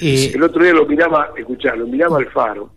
[0.00, 2.70] eh, El otro día lo miraba, escuchá, lo miraba al Faro,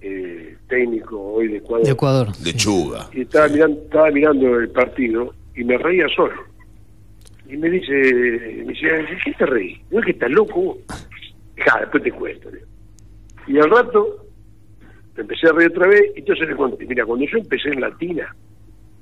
[0.00, 2.28] eh, técnico hoy de Ecuador, de Ecuador.
[2.44, 3.08] Lechuga.
[3.12, 6.34] y estaba mirando, estaba mirando el partido y me reía solo.
[7.52, 9.82] Y me dice, me dice, ¿de qué te reí?
[9.90, 10.78] ¿No es que estás loco vos?
[11.58, 12.48] Ja, después te cuento.
[13.46, 14.24] Y al rato
[15.16, 17.82] me empecé a reír otra vez y entonces le conté, mira, cuando yo empecé en
[17.82, 18.34] Latina,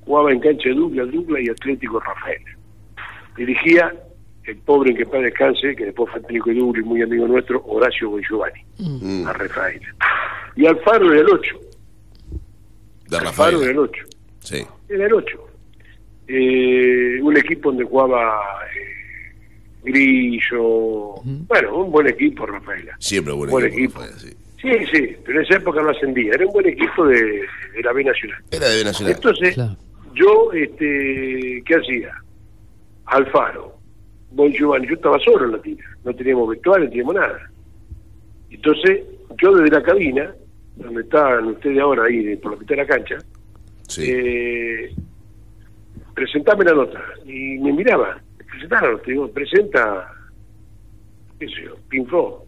[0.01, 2.41] jugaba en cancha de Douglas, Douglas y Atlético Rafael.
[3.37, 3.95] Dirigía
[4.43, 7.27] el pobre en que paz descanse, que después fue técnico de Douglas y muy amigo
[7.27, 9.27] nuestro, Horacio Bongiovanni, Mm.
[9.27, 9.81] a Rafael.
[10.57, 11.59] Y Alfaro era el 8.
[13.07, 13.69] De Alfaro era Rafael.
[13.69, 14.03] el 8.
[14.39, 14.65] Sí.
[14.89, 15.47] Era el 8.
[16.33, 18.39] Eh, un equipo donde jugaba
[18.75, 19.33] eh,
[19.83, 21.15] Grillo.
[21.23, 22.95] Bueno, un buen equipo, Rafaela.
[22.99, 23.83] Siempre buen, Buen equipo.
[23.83, 23.99] equipo.
[24.01, 24.37] Rafael, sí.
[24.61, 26.33] Sí, sí, pero en esa época no ascendía.
[26.33, 28.37] Era un buen equipo de, de la B Nacional.
[28.51, 29.13] Era de B Nacional.
[29.15, 29.75] Entonces, Claro.
[30.13, 32.13] yo, este, ¿qué hacía?
[33.07, 33.75] Alfaro,
[34.31, 35.83] Bon Giovanni, yo estaba solo en la tira.
[36.05, 37.51] No teníamos vestuario, no teníamos nada.
[38.51, 39.01] Entonces,
[39.41, 40.33] yo desde la cabina
[40.77, 43.17] donde están ustedes ahora, ahí, por la mitad de la cancha,
[43.87, 44.03] Sí.
[44.07, 44.93] eh,
[46.13, 47.01] presentame la nota.
[47.25, 50.13] Y me miraba, presentá la nota, digo, presenta,
[51.39, 52.45] qué sé yo, Pinfo.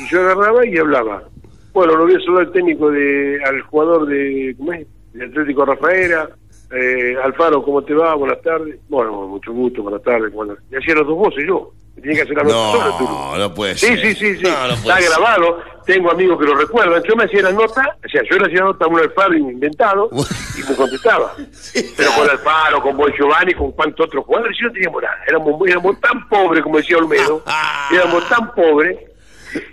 [0.00, 1.24] Y yo agarraba y hablaba.
[1.72, 4.86] Bueno, lo voy a saludar al técnico de, al jugador de, ¿cómo es?
[5.12, 6.30] De Atlético Rafaela,
[6.72, 8.14] eh, Alfaro, ¿cómo te va?
[8.14, 8.78] Buenas tardes.
[8.88, 10.32] Bueno, mucho gusto, buenas tardes.
[10.32, 11.72] Bueno, y hacía las dos voces yo.
[11.96, 13.04] Tenía que hacer la nota solo, tú.
[13.04, 14.00] No, no puede Sí, ser.
[14.00, 14.42] sí, sí, sí.
[14.44, 15.58] No, no puede Está grabado.
[15.86, 17.02] Tengo amigos que lo recuerdan.
[17.04, 19.34] Yo me hacía la nota, o sea, yo le hacía la nota a un Alfaro
[19.34, 21.32] inventado y me contestaba.
[21.96, 25.16] Pero con Alfaro, con Bon Giovanni, con cuántos otros jugadores, yo no teníamos nada.
[25.28, 27.42] Éramos, éramos tan pobres, como decía Olmedo.
[27.92, 28.98] éramos tan pobres.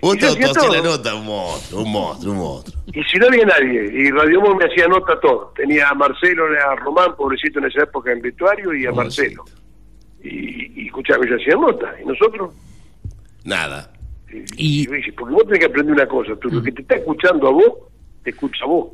[0.00, 0.26] Vos te
[0.70, 2.82] la nota, un monstruo, un monstruo, un monstruo.
[2.86, 5.52] Y si no había nadie, y Radio Monk me hacía nota todo.
[5.56, 9.42] Tenía a Marcelo, a Román, pobrecito en esa época en vestuario, y a Pobrecito.
[9.42, 9.63] Marcelo.
[10.24, 11.94] Y, y escuchame, yo hacía nota.
[12.02, 12.54] Y nosotros,
[13.44, 13.92] Nada.
[14.56, 16.96] Y- y, y- porque vos tenés que aprender una cosa, tú, lo que te está
[16.96, 17.72] escuchando a vos,
[18.22, 18.88] te escucha a vos.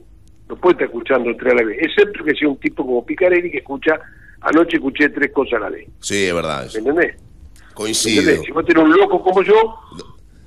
[0.48, 1.78] No puede estar escuchando tres a la vez.
[1.80, 3.98] Excepto que sea un tipo como Picarelli que escucha,
[4.40, 5.88] anoche escuché tres cosas a la vez.
[6.00, 6.68] Sí, es verdad.
[6.74, 7.16] ¿Me entendés?
[7.16, 8.20] ¿Me Coincido.
[8.22, 8.44] entendés?
[8.46, 9.54] Si vos tenés un loco como yo,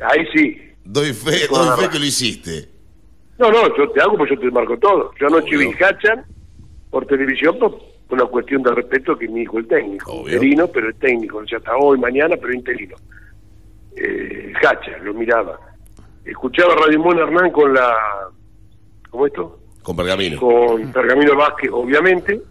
[0.01, 0.61] ahí sí.
[0.83, 2.69] Doy fe, doy fe que lo hiciste.
[3.39, 5.11] No, no, yo te hago porque yo te marco todo.
[5.19, 5.69] Yo anoche Obvio.
[5.69, 6.25] vi Hachan
[6.91, 7.79] por televisión por
[8.13, 10.11] una cuestión de respeto que mi hijo el técnico.
[10.11, 10.33] Obvio.
[10.35, 11.37] Interino, pero el técnico.
[11.37, 12.95] O sea, hasta hoy, mañana, pero interino.
[13.95, 15.59] Eh, Hachan, lo miraba.
[16.25, 17.93] Escuchaba Radio Mon Hernán con la...
[19.09, 19.59] ¿Cómo esto?
[19.83, 20.39] Con pergamino.
[20.39, 22.41] Con Pergamino Vázquez, obviamente.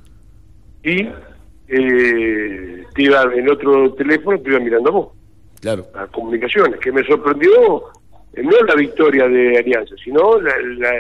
[0.85, 1.09] Y
[1.69, 5.09] eh, te iba en otro teléfono, te iba mirando a vos
[5.61, 5.87] Claro.
[5.95, 7.85] las comunicaciones, que me sorprendió
[8.35, 10.91] eh, no la victoria de Alianza, sino la, la,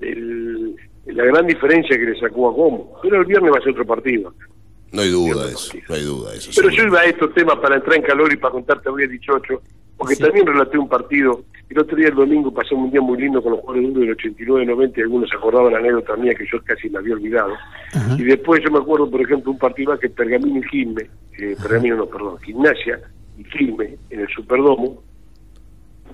[0.00, 0.74] el-
[1.12, 2.98] la gran diferencia que le sacó a Como.
[3.02, 4.34] Pero el viernes va a ser otro partido.
[4.92, 5.76] No hay duda de eso.
[5.88, 6.50] No hay duda de eso.
[6.56, 9.10] Pero yo iba a estos temas para entrar en calor y para contarte hoy el
[9.10, 9.62] 18,
[9.96, 11.42] porque también relaté un partido.
[11.68, 14.92] El otro día, el domingo, pasamos un día muy lindo con los jugadores del 89-90
[14.96, 17.52] y algunos se acordaban la anécdota mía que yo casi me había olvidado.
[18.16, 21.96] Y después yo me acuerdo, por ejemplo, un partido que Pergamino y Quilme, eh, Pergamino
[21.96, 23.00] no, perdón, Gimnasia
[23.36, 25.02] y Quilme en el Superdomo,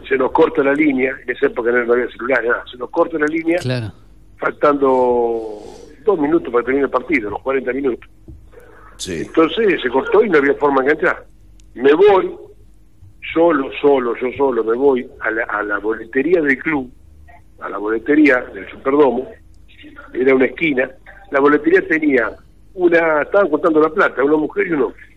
[0.09, 3.17] se nos corta la línea, en esa época no había celular, nada, se nos corta
[3.19, 3.93] la línea, Claro.
[4.39, 5.61] Faltando
[6.05, 8.11] dos minutos para terminar el partido, los 40 minutos.
[8.97, 9.23] Sí.
[9.27, 11.27] Entonces se cortó y no había forma de enganchar.
[11.75, 12.35] Me voy,
[13.33, 16.91] solo, solo, yo solo, me voy a la, a la boletería del club,
[17.61, 19.29] a la boletería del Superdomo,
[20.13, 20.91] era una esquina,
[21.31, 22.31] la boletería tenía
[22.75, 25.14] una, estaban contando la plata, una mujer y un hombre,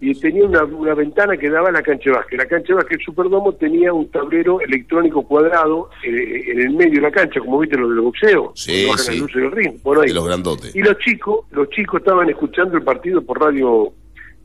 [0.00, 2.38] y tenía una, una ventana que daba a la cancha de básquet.
[2.38, 7.00] La cancha de básquet Superdomo tenía un tablero electrónico cuadrado eh, en el medio de
[7.02, 9.10] la cancha, como viste lo del boxeo, Sí, bajan sí.
[9.12, 10.08] las luces del ring, por ahí.
[10.08, 10.74] De los grandotes.
[10.74, 13.92] Y los chicos, los chicos estaban escuchando el partido por radio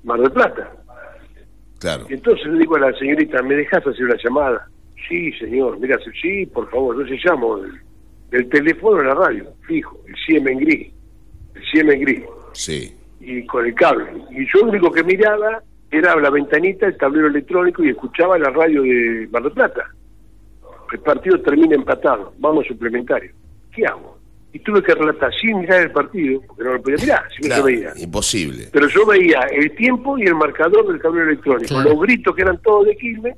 [0.04, 0.72] Mar del Plata.
[1.80, 2.06] Claro.
[2.10, 4.68] Y entonces le digo a la señorita, ¿me dejas hacer una llamada?
[5.08, 7.74] Sí, señor, mira, sí, por favor, yo se llamo del,
[8.32, 10.92] del teléfono de la radio, fijo, el en gris,
[11.54, 12.95] el CM en gris, Sí.
[13.20, 14.06] Y con el cable.
[14.32, 15.62] Y yo lo único que miraba
[15.92, 19.84] era la ventanita, el tablero electrónico y escuchaba la radio de Mar del Plata.
[20.92, 23.32] El partido termina empatado, vamos a suplementario.
[23.74, 24.18] ¿Qué hago?
[24.54, 27.56] Y tuve que relatar sin mirar el partido, porque no lo podía mirar, si no
[27.56, 27.94] se veía.
[27.98, 28.70] Imposible.
[28.72, 31.90] Pero yo veía el tiempo y el marcador del tablero electrónico, Claro.
[31.90, 33.36] los gritos que eran todos de Quilmes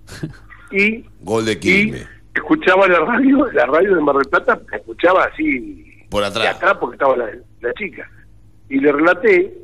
[0.71, 2.03] y, Gol de y Quilme.
[2.35, 6.55] escuchaba la radio, la radio de Mar del Plata, la escuchaba así Por de atrás.
[6.55, 7.29] atrás porque estaba la,
[7.61, 8.07] la chica.
[8.69, 9.57] Y le relaté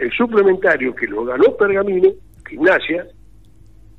[0.00, 2.08] el suplementario que lo ganó Pergamino,
[2.48, 3.06] Gimnasia,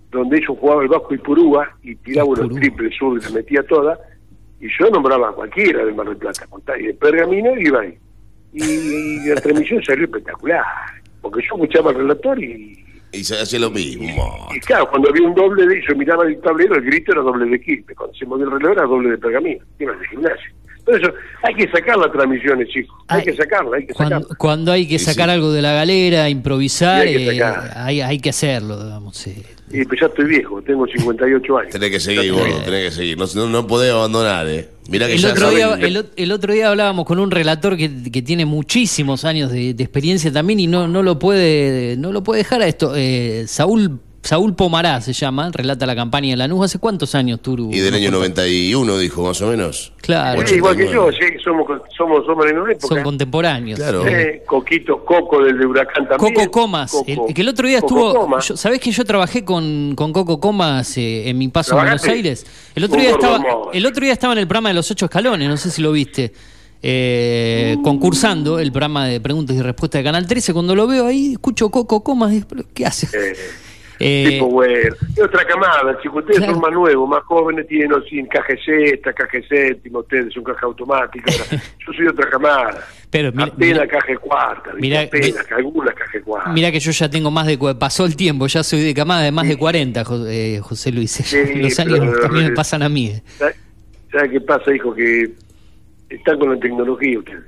[0.10, 3.64] donde ellos jugaban el Vasco y Purúa y tiraba unos triples sur y la metía
[3.64, 4.00] toda.
[4.60, 6.46] Y yo nombraba a cualquiera de Mar del Plata,
[6.80, 7.98] y de Pergamino y iba ahí.
[8.52, 10.66] Y, y la transmisión salió espectacular,
[11.22, 14.50] porque yo escuchaba el relator y, Y se hacía lo mismo.
[14.54, 17.46] y claro, cuando había un doble de yo miraba el tablero, el grito era doble
[17.46, 17.96] de Quilmes.
[17.96, 19.64] Cuando se movía el reloj era doble de pergamino.
[19.80, 20.52] Iba de gimnasio.
[20.92, 21.14] Por eso
[21.44, 22.98] hay que sacar las transmisiones, chicos.
[23.08, 24.36] Hay Ay, que sacarla, hay que Cuando, sacarla.
[24.38, 25.34] cuando hay que Sí, sacar sí.
[25.36, 27.44] algo de la galera, improvisar, Sí, hay que eh,
[27.76, 29.16] hay, hay que hacerlo, digamos.
[29.18, 29.42] sí.
[29.74, 31.72] Y pues ya estoy viejo, tengo 58 años.
[31.72, 33.18] Tenés que seguir, gordo, tenés que seguir.
[33.18, 34.68] No, no, no podés abandonar, eh.
[34.90, 37.90] Mirá que El ya otro, saben- día, el, otro día hablábamos con un relator que,
[38.12, 42.22] que tiene muchísimos años de, de experiencia también y no, no lo puede no lo
[42.22, 42.92] puede dejar a esto.
[42.98, 46.64] Eh, Saúl Saúl Pomará se llama, relata la campaña de Lanús.
[46.64, 47.72] ¿Hace cuántos años, Turu?
[47.74, 49.94] Y del año No, 91, dijo, más o menos.
[50.00, 50.46] Claro.
[50.46, 51.38] Sí, igual que yo, 89.
[51.40, 51.66] sí, somos,
[51.98, 52.88] somos, somos de la misma época.
[52.96, 53.80] Son contemporáneos.
[53.80, 54.06] Claro.
[54.08, 56.34] Eh, Coquito, Coco del de Huracán también.
[56.36, 58.40] Coco Comas, Coco- el, que el otro día Coco estuvo.
[58.40, 62.04] Yo- ¿Sabés que yo trabajé con, con Coco Comas eh, en mi paso a Buenos.
[62.06, 62.46] Aires?
[62.76, 63.40] El otro, día estaba,
[63.74, 65.92] el otro día estaba en el programa de los ocho escalones, no sé si lo
[65.92, 66.32] viste.
[66.84, 70.54] eh, concursando el programa de preguntas y respuestas de Canal 13.
[70.54, 72.32] Cuando lo veo ahí, escucho Coco Comas.
[72.32, 73.08] digo, "¿Pero ¿Qué hace?
[73.08, 73.34] Eh,
[74.02, 74.96] Eh, tipo bueno.
[75.16, 76.18] Es otra camada, chicos.
[76.20, 76.54] Ustedes Claro.
[76.54, 80.66] son más nuevos, más jóvenes, tienen no, sin caja sexta, caja séptima, ustedes son caja
[80.66, 81.32] automática.
[81.86, 82.80] Yo soy otra camada.
[83.10, 86.50] Pero mira- apenas caja cuarta, mira- apenas, algunas caja cuarta.
[86.52, 87.58] Mira que yo ya tengo más de...
[87.78, 91.12] Pasó el tiempo, ya soy de camada de más de 40, Jo- eh, José Luis.
[91.12, 93.08] Sí, Los años pero- también me pasan a mí.
[93.08, 93.22] eh.
[93.38, 93.56] ¿Sabe
[94.12, 94.94] sabe qué pasa, hijo?
[94.94, 95.30] Que
[96.10, 97.44] están con la tecnología ustedes.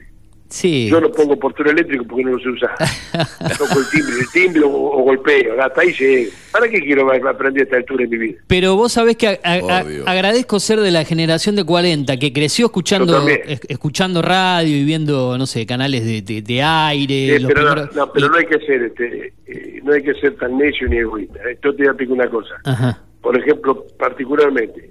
[0.53, 0.87] Sí.
[0.87, 2.75] Yo no pongo portero eléctrico porque no lo sé usar.
[3.57, 5.59] Toco el timbre, el timbre o, o golpeo.
[5.59, 6.31] Hasta ahí llego.
[6.51, 8.41] ¿Para qué quiero aprender a esta altura en mi vida?
[8.45, 10.03] Pero vos sabés que a- a- a- Obvio.
[10.07, 15.39] agradezco ser de la generación de 40, que creció escuchando es- escuchando radio y viendo,
[15.39, 17.39] no sé, canales de, de- de aire.
[17.39, 20.03] Los pero no, primeros- no, pero y- no hay que ser este, eh, no hay
[20.03, 21.39] que ser tan necio ni egoísta.
[21.49, 21.57] ¿eh?
[21.63, 22.53] Yo te voy a una cosa.
[22.63, 24.87] Ajá, Por ejemplo, particularmente,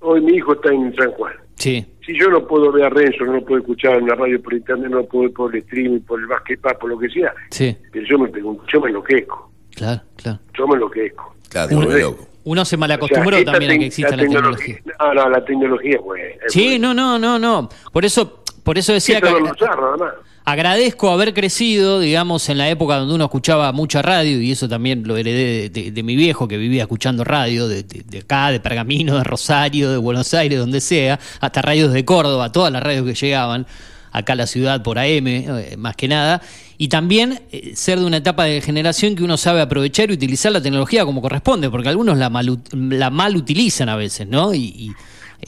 [0.00, 1.32] hoy mi hijo está en San Juan.
[1.60, 4.42] Sí, Si yo no puedo ver a Renzo, no lo puedo escuchar en la radio
[4.42, 7.08] por internet, no lo puedo ver por el streaming, por el basquetbol, por lo que
[7.10, 10.38] sea, sí, pero yo me pregunto, yo me enloquezco, claro, claro.
[10.58, 11.36] yo me enloquezco.
[11.48, 12.26] Claro, Uno- loco.
[12.42, 14.78] Uno se O sea, malacostumbró también a que exista la tecnología.
[14.98, 16.24] No, no, la tecnología es buena.
[16.46, 17.68] es Sí, no, no, no, no.
[17.92, 19.28] Por eso, por eso decía que
[20.44, 25.02] agradezco haber crecido, digamos, en la época donde uno escuchaba mucha radio, y eso también
[25.06, 28.50] lo heredé de, de- de mi viejo que vivía escuchando radio, de, de- de acá,
[28.50, 32.82] de Pergamino, de Rosario, de Buenos Aires, donde sea, hasta radios de Córdoba, todas las
[32.82, 33.66] radios que llegaban
[34.12, 36.42] acá a la ciudad por AM, eh, más que nada.
[36.78, 40.50] Y también eh, ser de una etapa de generación que uno sabe aprovechar y utilizar
[40.50, 44.52] la tecnología como corresponde, porque algunos la mal, la mal utilizan a veces, ¿no?
[44.54, 44.90] Y, y,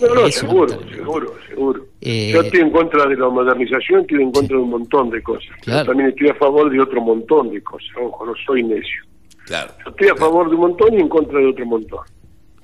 [0.01, 1.85] No, no, eso, seguro, seguro, seguro.
[2.01, 5.23] Eh, Yo estoy en contra de la modernización, estoy en contra de un montón de
[5.23, 5.51] cosas.
[5.63, 5.81] Claro.
[5.83, 7.89] Yo también estoy a favor de otro montón de cosas.
[8.01, 9.03] Ojo, no soy necio.
[9.47, 9.73] Claro.
[9.85, 12.01] Yo estoy a favor de un montón y en contra de otro montón.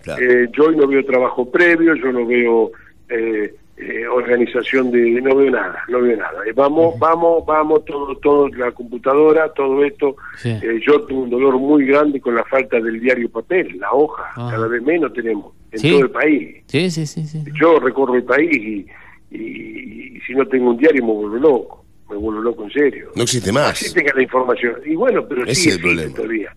[0.03, 0.23] claro.
[0.23, 2.73] Eh, yo hoy no veo trabajo previo, yo no veo
[3.11, 6.41] eh, eh, organización de, no veo nada, no veo nada.
[6.47, 10.17] Eh, vamos, vamos, vamos, todo, todo, la computadora, todo esto.
[10.37, 10.51] Sí.
[10.51, 14.25] Eh, yo tengo un dolor muy grande con la falta del diario papel, la hoja,
[14.35, 14.49] Ah.
[14.51, 15.91] cada vez menos tenemos en Sí.
[15.91, 16.57] todo el país.
[16.67, 17.45] Sí, sí, sí, sí.
[17.61, 18.87] Yo recorro el país y,
[19.31, 23.11] y- y si no tengo un diario me vuelvo loco, me vuelvo loco en serio.
[23.15, 23.95] No existe Así más.
[23.95, 24.77] tenga la información.
[24.87, 26.17] Y bueno, pero Ese sí es el existe problema.
[26.17, 26.57] todavía.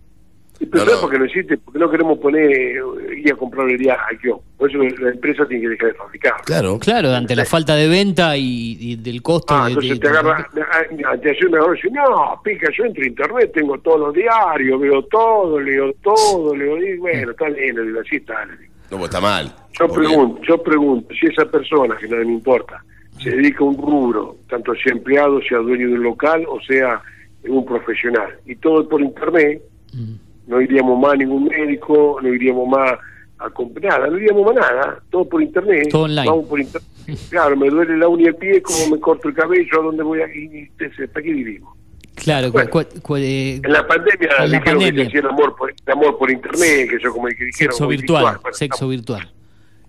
[0.70, 1.18] Pero No, ¿sabes no.
[1.18, 1.58] no existe?
[1.58, 2.80] Porque no queremos poner, eh,
[3.16, 4.40] ir a comprar el día yo.
[4.56, 6.34] Por eso la empresa tiene que dejar de fabricar.
[6.44, 6.78] Claro.
[6.78, 10.08] Claro, ante la falta de venta y, y del costo Ah, de, entonces de- te
[10.08, 10.62] agarra, me
[11.02, 15.58] agarró y dice, no, pica, yo entro a internet, tengo todos los diarios, veo todo,
[15.58, 18.46] leo todo, leo, y bueno, está bien, le digo, así está.
[18.92, 19.50] No, pues está mal.
[19.80, 22.84] Yo pregunto, yo pregunto, si esa persona, que no me importa,
[23.22, 27.00] se dedica a un rubro, tanto sea empleado, sea dueño de un local o sea
[27.48, 29.62] un profesional, y todo por internet,
[29.94, 30.14] Mm.
[30.46, 32.92] no iríamos más a ningún médico, no iríamos más
[33.38, 35.88] a comprar nada, no iríamos más nada, todo por internet.
[35.90, 36.26] Todo online.
[36.26, 36.88] Vamos por internet.
[37.30, 40.02] Claro, me duele la uña y el pie, como me corto el cabello, a dónde
[40.02, 40.70] voy a ir,
[41.12, 41.76] ¿para qué vivimos?
[42.22, 42.70] Claro, Bueno.
[43.18, 45.04] eh, En la pandemia En la dijeron pandemia.
[45.04, 47.88] que se el amor por, el amor por internet, que yo como que dijeron sexo
[47.88, 49.32] virtual, Bueno, sexo virtual.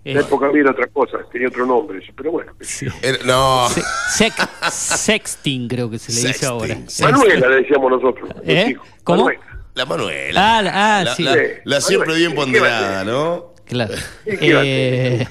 [0.04, 2.52] En la época había otra cosa, tenía otro nombre, pero bueno.
[2.60, 2.86] Sí.
[3.24, 3.68] No.
[3.70, 3.82] Se-
[4.28, 6.76] sec- sexting creo que se le dice ahora.
[7.00, 8.28] Manuela le decíamos nosotros.
[8.44, 8.76] ¿Eh?
[9.02, 9.24] ¿Cómo?
[9.24, 9.40] Manuela.
[9.74, 10.58] La Manuela.
[10.58, 11.22] Ah, la- ah, La- sí.
[11.22, 13.54] La, la siempre Manuela, bien ¿qué ponderada, ¿no?
[13.64, 13.94] Claro.
[14.26, 15.26] ¿Y qué va a Eh,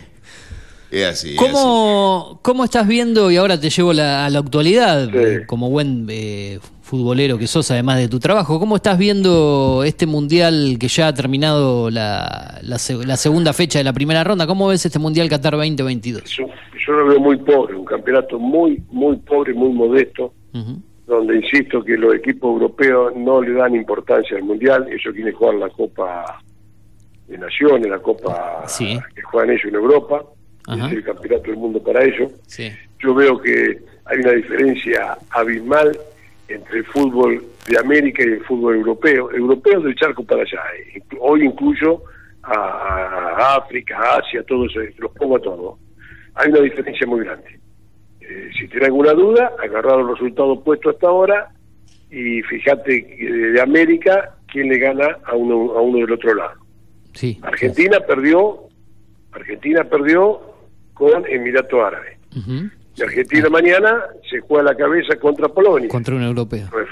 [0.89, 1.31] Es así.
[1.33, 5.17] es ¿cómo, ¿Cómo estás viendo, y ahora te llevo la- a la actualidad, Sí.
[5.17, 10.05] eh, como buen eh, futbolero que sos, además de tu trabajo, ¿cómo estás viendo este
[10.05, 14.45] mundial que ya ha terminado la, la, se- la segunda fecha de la primera ronda?
[14.45, 16.23] ¿Cómo ves este mundial Qatar 2022?
[16.25, 16.45] Yo,
[16.85, 20.33] yo lo veo muy pobre, un campeonato muy, muy pobre, muy modesto,
[21.07, 25.55] donde insisto que los equipos europeos no le dan importancia al mundial, ellos quieren jugar
[25.55, 26.39] la Copa
[27.27, 28.99] de Naciones, la Copa Sí.
[29.15, 30.21] que juegan ellos en Europa,
[30.67, 30.87] Ajá.
[30.87, 32.29] es el campeonato del mundo para ellos.
[32.45, 32.69] Sí.
[32.99, 35.97] Yo veo que hay una diferencia abismal
[36.47, 39.31] entre el fútbol de América y el fútbol europeo.
[39.31, 40.61] Europeo del charco para allá.
[40.95, 41.01] eh.
[41.19, 42.03] Hoy incluyo
[42.43, 45.79] a, África, a Asia, todo eso, los pongo a todos.
[46.35, 47.59] Hay una diferencia muy grande.
[48.21, 51.49] Eh, si tiene alguna duda, agarrar los resultados puestos hasta ahora
[52.09, 53.01] y fíjate
[53.53, 56.63] de América quién le gana a uno, a uno del otro lado.
[57.13, 57.39] Sí.
[57.41, 58.59] Argentina perdió,
[59.31, 60.41] Argentina perdió
[60.93, 62.17] con Emirato Árabe.
[62.95, 65.89] Y Argentina mañana se juega la cabeza contra Polonia.
[65.89, 66.67] Contra un europeo.
[66.71, 66.87] No es,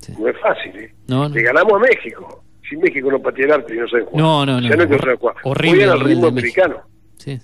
[0.00, 0.12] Sí.
[0.18, 0.92] no es fácil, ¿eh?
[1.08, 1.34] No, no.
[1.34, 2.44] Le ganamos a México.
[2.68, 4.18] Si México no patea el arte y no sabe jugar.
[4.22, 4.68] No, no, no.
[4.68, 5.36] Ya no es que no sabe jugar.
[5.44, 6.76] Horrible Juegan al ritmo americano.
[7.16, 7.38] Sí.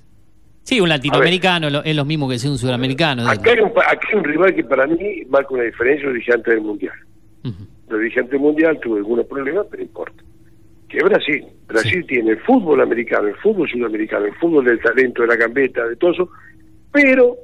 [0.62, 3.26] Sí, un latinoamericano lo- es lo mismo que ser un sudamericano.
[3.28, 6.32] Acá hay, un, acá hay un rival que para mí marca una diferencia, lo dije
[6.32, 6.94] antes del Mundial.
[7.88, 10.22] Lo dije antes del Mundial, tuve algunos problemas, pero importa.
[10.88, 11.44] Que es Brasil.
[11.66, 15.86] Brasil tiene el fútbol americano, el fútbol sudamericano, el fútbol del talento, de la gambeta,
[15.86, 16.28] de todo eso,
[16.92, 17.36] pero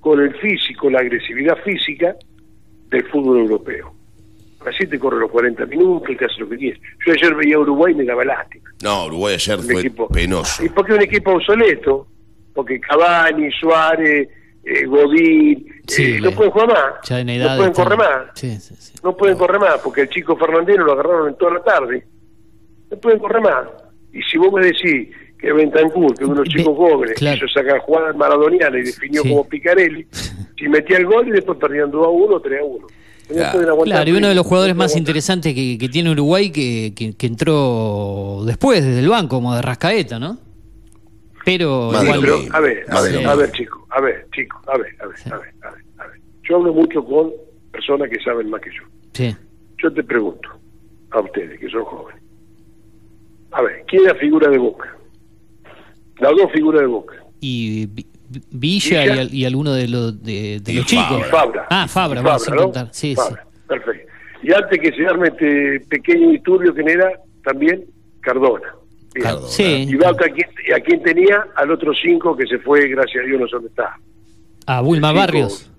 [0.00, 2.14] Con el físico, la agresividad física
[2.90, 3.92] del fútbol europeo.
[4.60, 6.80] Brasil te corre los 40 minutos y te hace lo que quieres.
[7.06, 8.70] Yo ayer veía a Uruguay y me daba lástima.
[8.82, 10.64] No, Uruguay ayer Un fue equipo- penoso.
[10.64, 12.06] ¿Y por qué un equipo obsoleto?
[12.54, 14.28] Porque Cavani, Suárez,
[14.64, 17.08] eh, Godín, Sí, eh, no pueden jugar más.
[17.08, 18.20] Ya en edad no pueden correr más.
[18.34, 18.94] Sí, sí, sí.
[19.04, 22.04] No pueden correr más, porque el chico Fernandino lo agarraron en toda la tarde.
[22.90, 23.68] No pueden correr más.
[24.12, 25.10] Y si vos me decís
[25.46, 27.36] que Bentancur, que es uno de los Ve- chicos jóvenes, claro.
[27.36, 29.28] hizo sacar jugadas maradonianas y definió Sí.
[29.30, 30.06] como Picarelli,
[30.58, 32.86] si metía el gol y después perdían 2 a 1 3 a 1.
[33.28, 34.08] No Claro.
[34.08, 38.42] y uno de los jugadores más interesantes que, que tiene Uruguay que, que, que entró
[38.46, 40.38] después, desde el banco, como de Rascaeta, ¿no?
[41.44, 42.20] Pero igual.
[42.20, 45.16] Pero, a ver, a ver, a ver, chico, a ver, chico, a ver, a ver,
[45.32, 46.20] a ver, a ver, a ver.
[46.48, 47.32] Yo hablo mucho con
[47.72, 48.82] personas que saben más que yo.
[49.12, 49.36] Sí.
[49.82, 50.48] Yo te pregunto,
[51.10, 52.22] a ustedes que son jóvenes.
[53.52, 54.95] A ver, ¿quién es la figura de Boca?
[56.18, 57.14] Las dos figuras de Boca.
[57.40, 58.06] Y Vi-
[58.50, 59.22] Villa, Villa.
[59.24, 61.08] y, y alguno de los, de, de los Fabra.
[61.08, 61.20] chicos.
[61.20, 61.66] Y Fabra.
[61.70, 62.62] Ah, Fabra, bueno, sin ¿no?
[62.64, 62.88] contar.
[62.92, 64.12] Sí, Fabra, Perfecto.
[64.42, 67.10] Y antes que se arme este pequeño disturbio que era
[67.44, 67.84] también
[68.20, 68.72] Cardona.
[69.14, 69.48] Cardona.
[69.48, 69.86] sí.
[69.86, 69.86] Sí.
[69.90, 71.46] Y Boca, ¿a quién, y a quién tenía?
[71.56, 73.96] Al otro cinco que se fue, gracias a Dios, no sé dónde está.
[74.66, 75.20] A Wilma Cinco.
[75.20, 75.70] Barrios.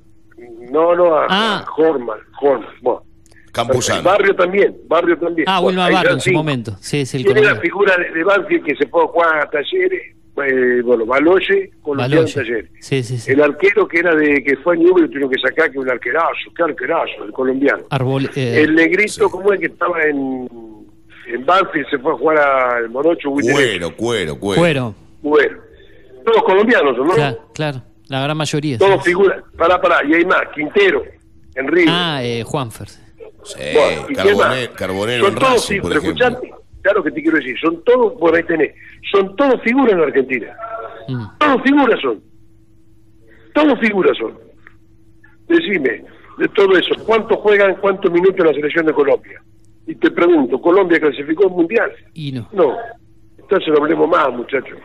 [0.72, 1.66] No, no, a, Ah.
[1.68, 2.68] a Horman, Horman.
[2.82, 3.04] Bueno,
[3.52, 4.04] Campuzano.
[4.04, 5.48] Barrio también, Barrio también.
[5.50, 6.78] Ah, Bueno, Wilma Barrios están en su momento.
[6.80, 9.50] Sí, es el ¿Quién es la figura de, de Banfield que se a jugar a
[9.50, 10.16] Talleres?
[10.46, 12.34] Eh, bueno, Baloye con los Baloye.
[12.34, 12.70] Talleres.
[12.80, 13.32] Sí, sí, sí.
[13.32, 16.52] El arquero que era de que fue a Newell tuvieron que sacar que un arquerazo,
[16.56, 17.84] qué arquerazo, el colombiano.
[17.90, 20.48] Arbol- eh, el negrito, ¿cómo es que estaba en,
[21.28, 21.88] en Banfield?
[21.90, 23.32] Se fue a jugar al Morocho.
[23.32, 24.60] Cuero, cuero, cuero.
[24.60, 24.96] Cuero.
[25.24, 25.58] Bueno,
[26.24, 27.06] todos colombianos, ¿no?
[27.14, 27.82] Claro, claro.
[28.08, 28.78] La gran mayoría.
[28.78, 29.10] Todos sí.
[29.10, 29.44] figuras.
[29.58, 31.04] Pará, pará, y hay más, Quintero,
[31.56, 31.90] en River.
[31.90, 32.88] Ah, eh, Juanfer.
[32.90, 34.48] Sí, Bueno, ¿y qué más?
[34.56, 36.28] Carbone- Carbonero Son en todos Racing, por ejemplo.
[36.28, 36.54] escuchate,
[36.88, 38.74] claro que te quiero decir, son todos, bueno ahí tenés,
[39.12, 40.56] son todos figuras en la Argentina.
[41.10, 41.38] Mm.
[41.38, 42.22] Todos figuras son.
[43.54, 44.38] Todos figuras son.
[45.50, 46.06] Decime,
[46.38, 49.42] de todo eso, ¿cuántos juegan, cuántos minutos en la selección de Colombia?
[49.86, 51.92] Y te pregunto, ¿Colombia clasificó al Mundial?
[52.14, 52.48] Y no.
[52.54, 52.78] No.
[53.38, 54.78] Entonces no hablemos más, muchachos.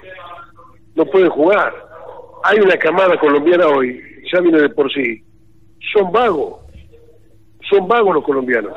[0.97, 1.73] No pueden jugar.
[2.45, 4.01] Hay una camada colombiana hoy,
[4.33, 5.23] ya viene de por sí.
[5.93, 6.61] Son vagos.
[7.71, 8.73] Son vagos los colombianos.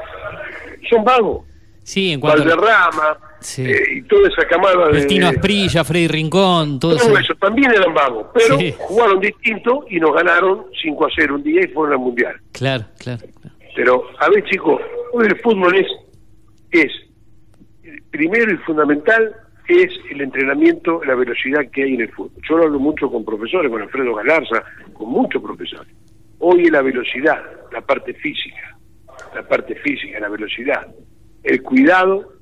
[0.90, 1.46] Son vagos.
[1.86, 3.64] Sí, en cuanto Valderrama Sí.
[3.64, 5.24] eh, y toda esa camada de...
[5.24, 7.36] Asprilla, Freddy Rincón, todo todo eso.
[7.36, 8.74] también eran vagos, pero Sí.
[8.80, 12.36] jugaron distinto y nos ganaron 5 a 0 un día y fueron al Mundial.
[12.54, 13.22] Claro, claro.
[13.40, 13.56] claro.
[13.76, 14.82] Pero, a ver, chicos,
[15.14, 15.86] hoy el fútbol es,
[16.72, 16.92] es,
[18.10, 19.36] primero y fundamental,
[19.68, 22.42] es el entrenamiento, la velocidad que hay en el fútbol.
[22.50, 24.64] Yo lo hablo mucho con profesores, con Alfredo Galarza,
[24.94, 25.94] con muchos profesores.
[26.40, 28.76] Hoy es la velocidad, la parte física,
[29.36, 30.88] la parte física, la velocidad,
[31.46, 32.34] el cuidado,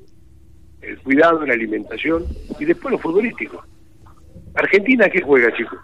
[0.81, 2.25] el cuidado, la alimentación
[2.59, 3.63] y después lo futbolístico.
[4.55, 5.79] Argentina, ¿qué juega, chicos?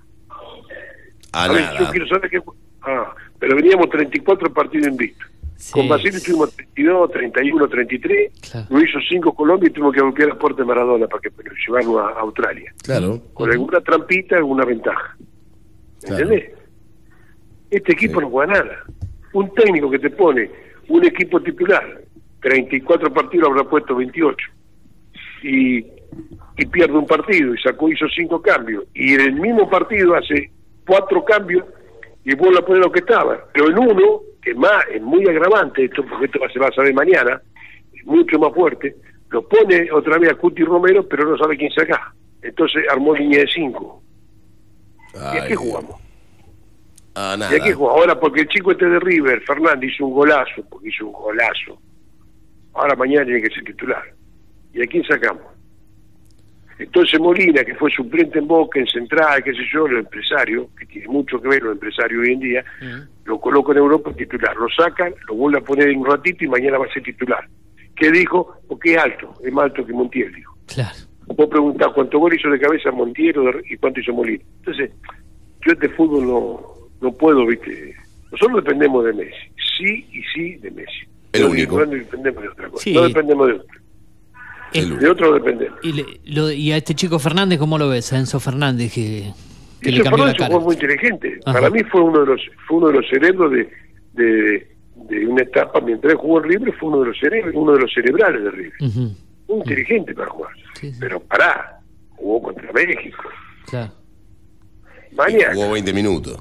[1.31, 1.79] A A ver, nada.
[1.79, 2.39] yo quiero saber qué.
[2.81, 5.27] Ah, pero veníamos 34 partidos invictos.
[5.57, 6.25] Sí, Con Brasil sí.
[6.25, 8.31] tuvimos 32, 31, 33.
[8.51, 8.67] Claro.
[8.69, 11.49] Lo hizo 5 Colombia y tuvimos que golpear la puerta de Maradona para que para
[11.67, 12.73] llevarlo a, a Australia.
[12.83, 13.21] Claro.
[13.33, 15.17] Con alguna trampita, alguna ventaja.
[16.01, 16.15] Claro.
[16.23, 16.51] ¿Entendés?
[17.69, 18.25] Este equipo Sí.
[18.25, 18.83] no juega nada.
[19.33, 20.49] Un técnico que te pone
[20.87, 22.01] un equipo titular,
[22.41, 24.37] 34 partidos habrá puesto 28.
[25.43, 25.77] Y,
[26.57, 28.85] y pierde un partido y sacó, hizo 5 cambios.
[28.93, 30.51] Y en el mismo partido hace
[30.85, 31.65] 4 cambios
[32.23, 33.45] y vuelve a poner lo que estaba.
[33.53, 36.93] Pero en uno, que más es muy agravante, esto porque esto se va a saber
[36.93, 37.41] mañana,
[37.93, 38.95] es mucho más fuerte,
[39.29, 42.13] lo pone otra vez a Cuti Romero, pero no sabe quién saca.
[42.41, 44.03] Entonces armó línea de 5.
[45.13, 45.95] ¿Y a qué jugamos?
[47.15, 47.99] A ¿Y a qué jugamos?
[47.99, 51.79] Ahora, porque el chico este de River, Fernández, hizo un golazo, porque hizo un golazo.
[52.73, 54.03] Ahora mañana tiene que ser titular.
[54.73, 55.43] ¿Y a quién sacamos?
[56.77, 60.85] Entonces Molina, que fue suplente en Boca, en Central, qué sé yo, los empresarios, que
[60.85, 62.65] tiene mucho que ver los empresarios hoy en día,
[63.25, 64.55] lo coloca en Europa titular.
[64.55, 67.45] Lo sacan, lo vuelve a poner en un ratito y mañana va a ser titular.
[67.97, 68.55] ¿Qué dijo?
[68.69, 70.55] Porque es alto, es más alto que Montiel, dijo.
[70.67, 70.95] Claro.
[71.35, 73.35] Vos preguntás cuánto gol hizo de cabeza Montiel
[73.69, 74.43] y cuánto hizo Molina.
[74.59, 74.91] Entonces,
[75.65, 76.61] yo este fútbol no,
[77.01, 77.93] no puedo, ¿viste?
[78.31, 79.51] Nosotros dependemos de Messi.
[79.77, 81.07] Sí y sí de Messi.
[81.33, 81.79] El No, único.
[81.79, 82.83] No dependemos de otra cosa.
[82.83, 82.93] Sí.
[82.93, 83.79] No dependemos de otro.
[84.73, 85.79] Eh, De otro dependemos.
[85.81, 88.13] y, le- lo- y a este chico Fernández, ¿cómo lo ves?
[88.13, 89.31] A Enzo Fernández, que,
[89.81, 90.51] que le cambió la Fernández cara.
[90.55, 91.39] fue muy inteligente.
[91.45, 91.53] Ajá.
[91.59, 93.69] Para mí fue uno de los fue uno de los cerebros de,
[94.13, 97.79] de, de una etapa mientras jugó en River fue uno de los cerebros, uno de
[97.81, 98.73] los cerebrales de River.
[99.47, 100.51] Muy inteligente para jugar.
[100.79, 100.97] Sí, sí.
[100.99, 101.79] Pero pará,
[102.11, 103.23] jugó contra México.
[103.67, 103.91] Claro.
[105.13, 105.53] Mañana.
[105.55, 106.37] Jugó 20 minutos.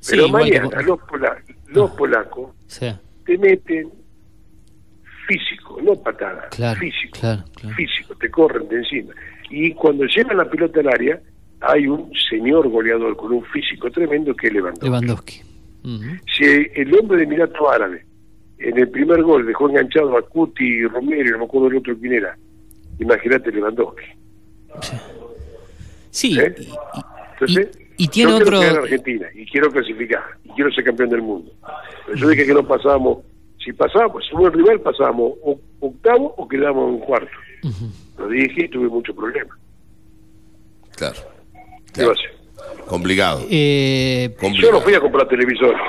[0.00, 1.36] Sí, Pero que mañana los, pola-
[1.68, 2.86] los polacos Sí,
[3.26, 3.90] te meten
[5.26, 7.76] físico, no patada, Claro, físico, claro, claro.
[7.76, 9.12] físico, te corren de encima.
[9.50, 11.20] Y cuando llevan la pelota al área,
[11.60, 14.86] hay un señor goleador con un físico tremendo que es Lewandowski.
[14.86, 15.42] Lewandowski.
[16.36, 18.04] Si el hombre de Emirato Árabe
[18.58, 21.96] en el primer gol dejó enganchado a Cuti y Romero, no me acuerdo el otro
[21.98, 22.36] quién era.
[22.98, 24.04] Imagínate Lewandowski.
[26.10, 26.54] Sí, ¿Eh?
[26.58, 26.74] y- y-
[27.32, 28.58] Entonces, y, tiene yo otro...
[28.58, 31.52] quiero quedar en Argentina y quiero clasificar y quiero ser campeón del mundo.
[32.06, 33.18] Pero yo dije que no pasábamos,
[33.64, 37.30] si pasábamos, si un rival pasábamos o- octavo o quedábamos en cuarto.
[38.18, 39.56] Lo dije y tuve muchos problemas.
[40.96, 41.16] Claro.
[41.92, 42.84] ¿Qué va a claro.
[42.86, 43.46] Complicado.
[43.50, 44.72] eh, Yo complicado.
[44.74, 45.80] no fui a comprar televisores.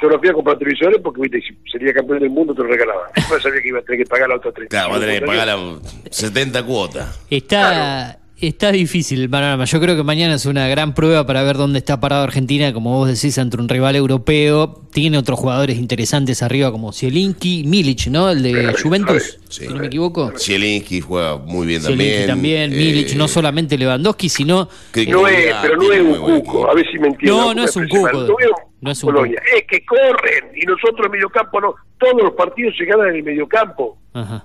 [0.00, 2.68] Yo no fui a comprar televisores porque, viste, si sería campeón del mundo te lo
[2.68, 3.10] regalaban.
[3.28, 4.70] Yo sabía que iba a tener que pagar la otra 30.
[4.70, 5.78] Claro, va a tener que pagar la
[6.10, 7.26] 70 cuotas.
[7.28, 9.64] Está, está difícil el panorama.
[9.64, 12.96] Yo creo que mañana es una gran prueba para ver dónde está parado Argentina, como
[12.96, 14.82] vos decís, ante un rival europeo.
[14.92, 18.30] Tiene otros jugadores interesantes arriba como Zielinski, Milic, ¿no?
[18.30, 19.64] El de Juventus, Sí.
[19.66, 20.32] si no me equivoco.
[20.38, 22.68] Zielinski juega muy bien Zielinski también.
[22.68, 24.68] también, eh, Milic, no solamente Lewandowski, sino...
[24.92, 27.36] que- No es, pero no es un cuco, a ver si me entiendes.
[27.38, 28.36] No, no es un cuco.
[28.80, 29.42] No es un, Polonia.
[29.56, 31.74] Es que corren y nosotros en mediocampo no.
[31.98, 34.44] Todos los partidos se ganan en el mediocampo Ajá.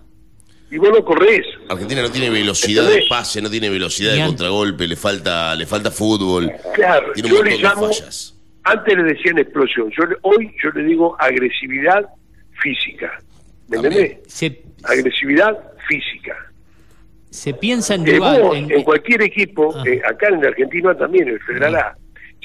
[0.73, 1.45] Y vos no corres.
[1.69, 5.91] Argentina no tiene velocidad de pase, no tiene velocidad de contragolpe, le falta, le falta
[5.91, 6.51] fútbol.
[6.73, 8.35] Claro, Tiene un yo le de llamo, fallas.
[8.63, 12.05] antes le decían explosión, yo le- hoy yo le digo agresividad
[12.61, 13.21] física.
[13.67, 14.17] ¿Me entendés?
[14.27, 15.57] Se, Agresividad
[15.87, 16.35] física.
[17.29, 19.83] se piensa en vos, en- en cualquier equipo, Ah.
[19.85, 21.97] eh, acá en Argentina también, en el Federal A,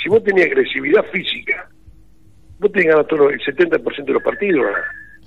[0.03, 1.68] si vos tenías agresividad física,
[2.59, 4.64] vos te ganas todo el 70% de los partidos.
[4.66, 4.81] ¿verdad?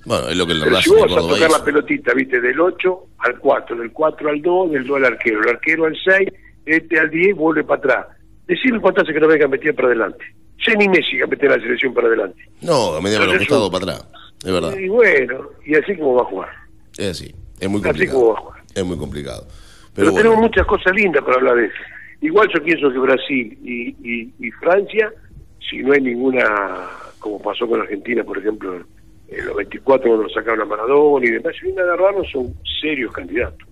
[0.06, 2.14] Bueno, es lo que el Pero si Racing de vos vas a tocar la pelotita,
[2.14, 5.86] viste, del 8 al 4, del 4 al 2, del 2 al arquero, el arquero
[5.86, 6.30] al 6,
[6.66, 8.08] este al 10, vuelve para atrás.
[8.48, 10.26] Decirle cuántas que no venga a meter para adelante.
[10.66, 12.44] Sé ni Messi que mete la selección para adelante.
[12.62, 14.08] No, a media para los costados para atrás.
[14.44, 14.76] Es verdad.
[14.78, 16.50] Y bueno, y así como va a jugar.
[16.98, 17.34] Es así.
[17.60, 18.36] Es muy Así como va a complicado.
[18.36, 18.64] jugar.
[18.76, 19.48] Es muy complicado.
[19.94, 21.76] Pero, Pero tenemos bueno, muchas cosas lindas para hablar de eso.
[22.22, 25.12] Igual yo pienso que Brasil y, y- y Francia,
[25.70, 26.44] si no hay ninguna,
[27.20, 28.84] como pasó con Argentina, por ejemplo,
[29.32, 33.12] en los 24 cuando sacaron a Maradona y demás, si vienen a agarrarnos son serios
[33.14, 33.68] candidatos.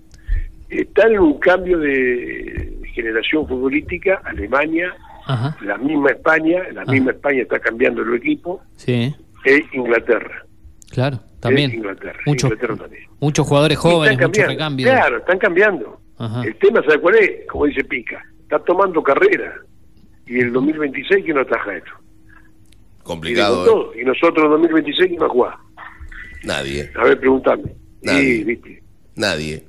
[0.69, 4.93] Están en un cambio de generación futbolística, Alemania,
[5.25, 9.13] Ajá, la misma España, la misma España está cambiando el equipo, sí,
[9.45, 10.43] e Inglaterra.
[10.91, 11.69] claro, también.
[11.71, 13.03] Es Inglaterra, Muchos, Inglaterra también.
[13.19, 14.89] muchos jugadores Y jóvenes, muchos recambios.
[14.89, 15.99] Claro, están cambiando.
[16.17, 16.43] Ajá.
[16.43, 17.31] El tema, ¿sabe cuál es?
[17.49, 19.55] Como dice Pica, está tomando carrera.
[20.27, 21.91] Y el 2026, ¿quién no ataja esto?
[23.09, 23.63] Y, complicado.
[23.63, 23.65] ¿eh?
[23.65, 23.91] todo.
[23.95, 25.55] y nosotros en 2026, ¿quién va a jugar?
[26.43, 26.91] Nadie.
[26.95, 27.63] A ver, preguntame.
[28.01, 28.43] Nadie.
[28.43, 28.83] Viste.
[29.15, 29.63] Nadie.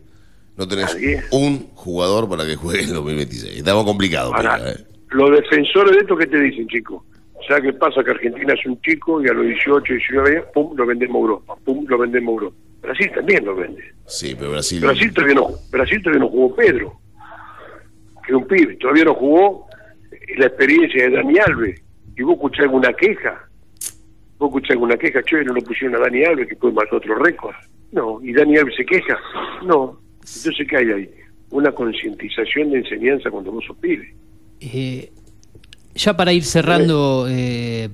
[0.56, 1.22] No tenés Nadie.
[1.32, 3.58] un jugador para que juegue en 2026.
[3.58, 4.32] Estamos complicados.
[4.34, 4.76] Ahora, ¿eh?
[5.10, 7.02] los defensores de esto, ¿qué te dicen, chicos?
[7.48, 8.04] ¿Sabes qué pasa?
[8.04, 11.20] Que Argentina es un chico y a los 18, 19 años, pum, lo vendemos a
[11.20, 12.56] Europa, pum, lo vendemos a Europa.
[12.82, 13.82] Brasil también lo vende.
[14.06, 14.80] Sí, pero Brasil.
[14.80, 17.00] Brasil todavía no, Brasil todavía no jugó Pedro,
[18.24, 19.66] que es un pibe, todavía no jugó
[20.12, 21.82] eh, la experiencia de Dani Alves.
[22.20, 23.48] ¿Y vos escuchás alguna queja?
[24.38, 25.22] ¿Vos escuchás alguna queja?
[25.22, 27.54] Che, no lo pusieron a Dani Alves, que puede marcar otro récord.
[27.92, 29.16] No, ¿y Dani Alves se queja?
[29.66, 29.98] No.
[30.16, 31.10] Entonces, ¿qué hay ahí?
[31.50, 34.14] Una concientización de enseñanza cuando vos sos pibe.
[34.60, 35.10] Eh,
[35.94, 37.88] ya para ir cerrando, eh,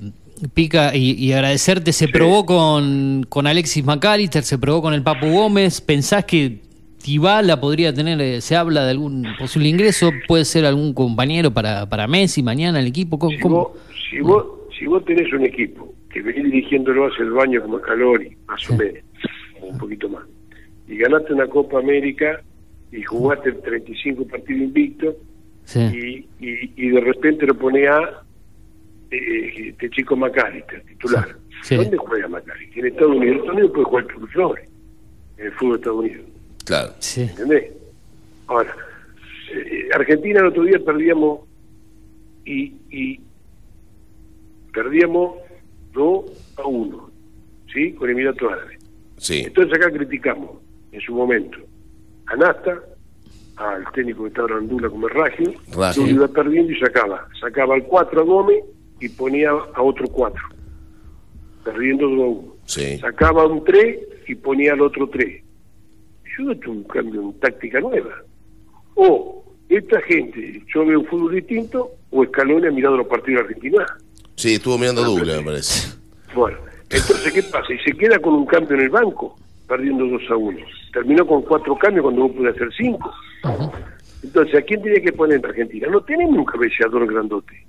[0.52, 5.28] Pica, y, y agradecerte, se probó con, con Alexis McAllister, se probó con el Papu
[5.30, 6.58] Gómez, ¿pensás que
[7.02, 11.88] Tibala podría tener, eh, se habla de algún posible ingreso, puede ser algún compañero para,
[11.88, 13.18] para Messi mañana el equipo?
[13.18, 13.56] ¿Cómo- Si cómo?
[13.56, 13.70] vos,
[14.10, 14.46] si, vos,
[14.78, 18.76] si vos tenés un equipo que venís dirigiéndolo hace el baño como Calori, más o
[18.76, 19.02] menos,
[19.60, 20.24] o un poquito más,
[20.88, 22.40] y ganaste una Copa América
[22.92, 25.14] y jugaste 35 partidos invictos,
[25.64, 25.80] Sí.
[25.80, 28.22] y, y, y de repente lo pone a
[29.10, 31.36] eh, este chico McAllister, titular.
[31.62, 31.74] Sí.
[31.74, 32.78] ¿Dónde juega McAllister?
[32.78, 33.26] En Estados Unidos.
[33.34, 34.68] En Estados Unidos puede jugar Chuck Flores,
[35.38, 36.26] en el fútbol de Estados Unidos.
[36.64, 36.92] Claro.
[37.00, 37.22] Sí.
[37.22, 37.72] ¿Entendés?
[38.46, 38.76] Ahora,
[39.52, 41.40] eh, Argentina el otro día perdíamos
[42.44, 43.20] y, y
[44.76, 45.38] perdíamos
[45.94, 47.10] 2 a 1,
[47.72, 47.94] ¿sí?
[47.94, 48.78] Con Emiratos Árabes.
[49.16, 49.44] Sí.
[49.46, 50.58] Entonces acá criticamos
[50.92, 51.56] en su momento
[52.26, 52.78] a Nasta,
[53.56, 55.14] al técnico que estaba en Andula como el
[55.94, 57.26] que iba perdiendo y sacaba.
[57.40, 58.64] Sacaba al 4 a Gómez
[59.00, 60.42] y ponía a otro 4,
[61.64, 62.54] perdiendo 2 a 1.
[62.66, 62.98] Sí.
[62.98, 63.98] Sacaba un 3
[64.28, 65.42] y ponía al otro 3.
[66.36, 68.14] Yo he hecho un cambio en táctica nueva.
[68.94, 73.46] O esta gente, yo veo un fútbol distinto, o Escalón ha mirado los partidos de
[73.46, 73.86] Argentina.
[74.36, 75.94] Sí, estuvo mirando doble, me parece.
[76.34, 76.58] Bueno,
[76.90, 77.72] entonces, ¿qué pasa?
[77.72, 80.58] Y se queda con un cambio en el banco, perdiendo 2 a 1.
[80.92, 83.12] Terminó con cuatro cambios cuando vos pude hacer cinco.
[84.22, 85.88] Entonces, ¿a quién tenía que poner en Argentina?
[85.90, 87.66] No tenemos un cabeceador grandote.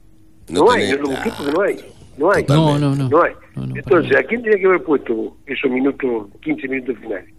[0.49, 1.77] No No, hay, tenés- no lo busqué ah, porque no hay.
[2.17, 2.45] No hay.
[2.47, 3.09] No, no, no.
[3.09, 3.33] No hay.
[3.55, 4.15] No, no, Entonces.
[4.17, 7.33] ¿a quién tenía que haber puesto esos minutos, 15 minutos finales?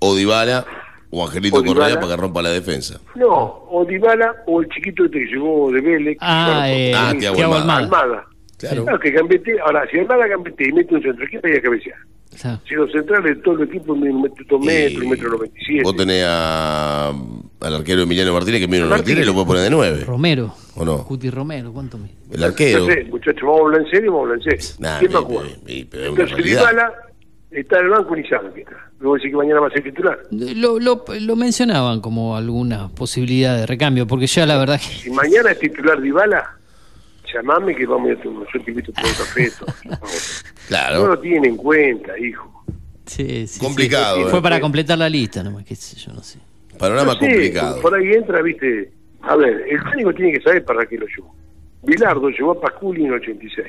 [0.00, 0.64] O Dybala
[1.10, 1.80] o Angelito O Dybala.
[1.80, 3.00] Correa para que rompa la defensa.
[3.14, 6.16] No, o Dybala o el chiquito este que llegó de Vélez.
[6.20, 7.76] Ah, eh, Ah, Almada.
[7.76, 8.26] Almada.
[8.68, 8.84] Almada.
[8.84, 8.84] Claro.
[8.84, 11.98] Claro, que Gambete, ahora, si Armada Gambete y mete un centro, ¿quién vaya a cabecear?
[12.40, 12.60] Claro.
[12.68, 15.28] Si los centrales de todo el equipo miden un metro, dos metros, Y un metro
[15.30, 15.82] noventa y siete.
[15.82, 19.22] Vos tenés a, al arquero Emiliano Martínez que mide un Martínez.
[19.24, 20.04] Y lo puede poner de nueve.
[20.04, 20.54] Romero.
[20.76, 21.04] ¿O no?
[21.04, 22.08] Cuti Romero, ¿cuánto me?
[22.30, 22.86] El arquero.
[22.86, 24.76] No sé, muchachos, vamos a hablar en serio, vamos a hablar en serio.
[24.78, 25.46] Nah, ¿Quién va a me- jugar?
[25.66, 26.44] Entonces.
[26.44, 26.92] Dybala
[27.50, 28.76] está en el banco ni sabe que está.
[29.00, 30.18] Luego dice que mañana va a ser titular.
[30.30, 34.86] Lo, lo, lo mencionaban como alguna posibilidad de recambio, porque ya la verdad que...
[34.86, 36.58] Si mañana es titular Dybala,
[37.34, 39.50] llamame que vamos a hacer un yo te invito a tomar un café.
[39.84, 40.44] Vamos.
[40.70, 41.06] No Claro.
[41.08, 42.64] lo tienen en cuenta, hijo.
[43.06, 44.22] Sí, sí, Complicado, sí.
[44.22, 44.26] eh.
[44.30, 46.38] Fue para completar la lista nomás, qué sé yo, no sé.
[46.78, 47.80] Panorama No sé, complicado.
[47.82, 48.92] Por ahí entra, viste.
[49.22, 51.34] A ver, el técnico tiene que saber para qué lo llevó.
[51.82, 53.66] Bilardo llevó a Pasculi en el 86,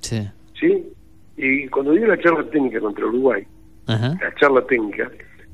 [0.00, 0.28] Sí.
[0.58, 0.84] ¿sí?
[1.36, 3.46] Y cuando dio la charla técnica contra Uruguay,
[3.86, 4.16] Ajá.
[4.22, 5.10] la charla técnica,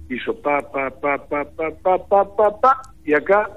[0.09, 3.50] hizo pa, pa, pa, pa, pa, pa, pa, pa, pa, y acá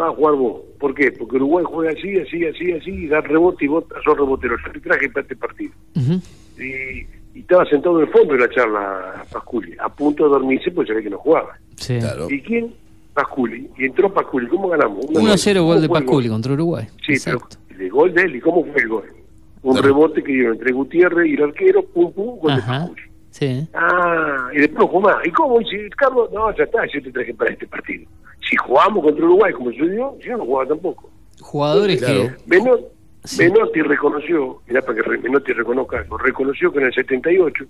[0.00, 0.62] va a jugar vos.
[0.78, 1.12] ¿Por qué?
[1.12, 4.56] Porque Uruguay juega así, así, así, así, y da rebote y vos sos rebotero.
[4.64, 5.72] Yo te traje para este partido.
[6.58, 10.70] Y, y estaba sentado en el fondo de la charla Pasculi, a punto de dormirse,
[10.70, 11.56] pues se ve que no jugaba.
[11.76, 11.98] Sí.
[11.98, 12.28] Claro.
[12.30, 12.74] ¿Y quién?
[13.14, 13.68] Pasculi.
[13.78, 14.46] Y entró Pasculi.
[14.48, 15.04] ¿Cómo ganamos?
[15.06, 16.86] 1-0 gol de ¿Cómo fue el Pasculi contra Uruguay.
[17.04, 17.56] Sí, Exacto.
[17.68, 18.36] pero el gol de él.
[18.36, 19.04] ¿Y cómo fue el gol?
[19.62, 19.86] Un Claro.
[19.88, 22.62] rebote que dieron entre Gutiérrez y el arquero, pum, pum, gol de.
[22.62, 23.02] Pasculi.
[23.30, 23.68] Sí.
[23.74, 25.16] Ah, y después no jugó más.
[25.26, 25.58] ¿Y cómo?
[25.58, 28.08] dice Carlos, no, ya está, yo te traje para este partido.
[28.48, 31.10] Si jugamos contra Uruguay como sucedió, yo no jugaba tampoco.
[31.40, 32.30] Jugadores Claro.
[32.48, 32.88] que...
[33.24, 33.42] Sí.
[33.42, 37.64] Menotti reconoció, mirá para que Menotti reconozca algo, reconoció que en el 78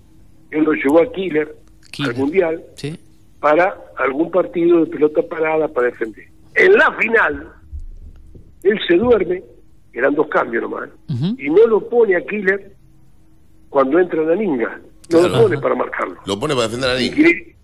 [0.51, 1.53] él lo llevó a Killer,
[1.91, 2.11] Killer.
[2.11, 2.97] al Mundial Sí.
[3.41, 6.25] para algún partido de pelota parada para defender.
[6.55, 7.51] En la final,
[8.63, 9.43] él se duerme,
[9.91, 10.89] eran dos cambios nomás,
[11.37, 12.71] y no lo pone a Killer
[13.69, 14.79] cuando entra la Ninga,
[15.09, 15.35] no Claro.
[15.35, 16.15] lo pone para marcarlo.
[16.25, 17.55] Lo pone para defender a quiere-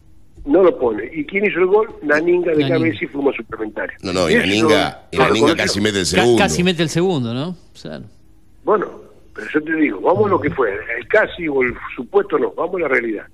[0.46, 1.10] no lo pone.
[1.14, 1.88] ¿Y quién hizo el gol?
[2.04, 2.78] Naninga de Naninga.
[2.78, 3.98] cabeza y fumo suplementario.
[4.04, 5.56] No, no, y eso la Ninga, y lo la Ninga reconoció.
[5.66, 6.38] casi mete el segundo.
[6.38, 7.56] casi mete el segundo, ¿no?
[7.82, 8.04] Claro.
[8.64, 8.88] Bueno,
[9.34, 12.52] pero yo te digo, vamos a lo que fue, el casi o el supuesto no,
[12.52, 13.26] vamos a la realidad.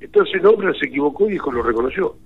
[0.00, 2.16] Entonces el hombre se equivocó y dijo, lo reconoció.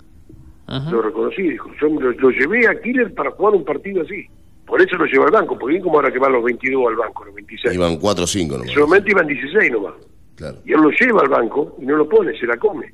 [0.67, 0.91] Ajá.
[0.91, 4.27] Lo reconocí, dijo, yo lo, lo llevé a Killer para jugar un partido así.
[4.67, 6.97] Por eso lo llevo al banco, porque bien como ahora que van los 22 al
[6.97, 7.73] banco, los 26.
[7.75, 8.73] Iban 4 o 5 En nomás.
[8.73, 9.95] ese momento iban 16 nomás.
[10.37, 10.59] Claro.
[10.65, 12.93] Y él lo lleva al banco y no lo pone, se la come.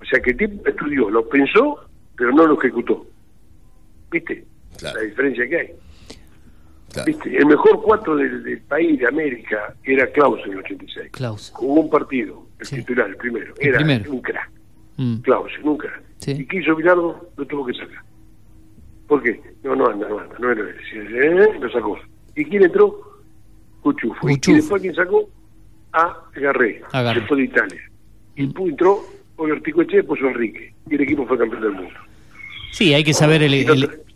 [0.00, 1.80] O sea que el tipo estudió, lo pensó,
[2.16, 3.06] pero no lo ejecutó.
[4.10, 4.44] ¿Viste?
[4.78, 4.98] Claro.
[5.00, 5.70] La diferencia que hay.
[6.92, 7.06] Claro.
[7.06, 7.36] ¿Viste?
[7.36, 11.10] El mejor cuatro del, del país de América era Klaus en el 86.
[11.12, 11.50] Klaus.
[11.54, 12.76] Jugó un partido, el Sí.
[12.76, 13.54] titular, el primero.
[13.58, 14.12] El Era primero.
[14.12, 14.50] un crack.
[14.98, 15.16] Mm.
[15.22, 16.02] Klaus, un crack.
[16.18, 16.32] Sí.
[16.32, 17.30] ¿Y qué hizo Bilardo?
[17.36, 18.02] Lo tuvo que sacar.
[19.08, 19.40] ¿Por qué?
[19.62, 20.76] No, no anda, no anda, no era él.
[20.94, 21.98] Eh, Lo sacó.
[22.36, 23.00] ¿Y quién entró?
[23.80, 24.28] Cuchufo.
[24.28, 24.56] ¿Y Cuchufo.
[24.56, 25.28] después quién sacó?
[25.92, 27.20] A Garré, A Garré.
[27.20, 27.80] después de Italia.
[28.36, 29.00] Y entró
[29.36, 30.72] Orticoche, puso Enrique.
[30.90, 31.90] Y el equipo fue campeón del mundo.
[32.70, 33.54] Sí, hay que saber el-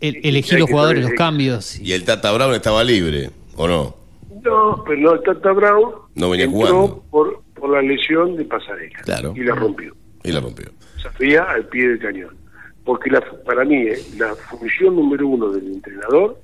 [0.01, 1.79] elegir los jugadores, los cambios.
[1.79, 3.95] Y el Tata Brown estaba libre, ¿o no?
[4.43, 7.03] No, pero no, el Tata Brown No venía entró jugando.
[7.11, 8.99] Por, por la lesión de Pasarela.
[9.03, 9.33] Claro.
[9.35, 9.95] Y la rompió.
[10.23, 10.67] Y la rompió.
[11.01, 12.35] Safía al pie del cañón.
[12.83, 16.39] Porque la, para mí, eh, la función número uno del entrenador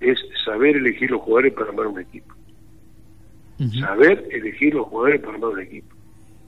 [0.00, 2.34] es saber elegir los jugadores para armar un equipo.
[3.80, 5.94] Saber elegir los jugadores para armar un equipo.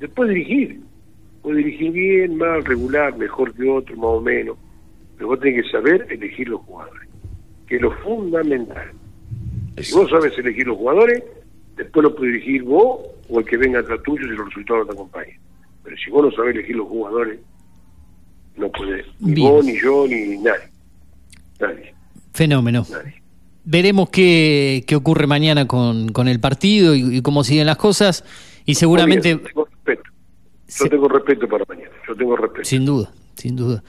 [0.00, 0.80] Después dirigir.
[1.42, 4.56] Puede dirigir bien, mal, regular, mejor que otro, más o menos.
[5.16, 7.08] Pero vos tenés que saber elegir los jugadores.
[7.66, 8.90] Que es lo fundamental.
[9.78, 11.22] Si vos sabes elegir los jugadores,
[11.76, 14.86] después lo puedes dirigir vos o el que venga atrás tuyo si los resultados no
[14.86, 15.38] te acompañan.
[15.82, 17.40] Pero si vos no sabés elegir los jugadores,
[18.56, 19.06] no podés.
[19.20, 19.50] Ni Bien.
[19.50, 20.68] vos, ni yo, ni nadie.
[21.60, 21.94] Nadie,
[22.32, 22.84] Fenómeno.
[22.90, 23.21] nadie.
[23.64, 28.24] Veremos qué, qué ocurre mañana con, con el partido y, y cómo siguen las cosas.
[28.64, 30.02] Y seguramente, Muy bien, tengo respeto.
[30.78, 31.90] Yo tengo respeto para mañana.
[32.08, 32.64] Yo tengo respeto.
[32.64, 33.82] sin duda, sin duda.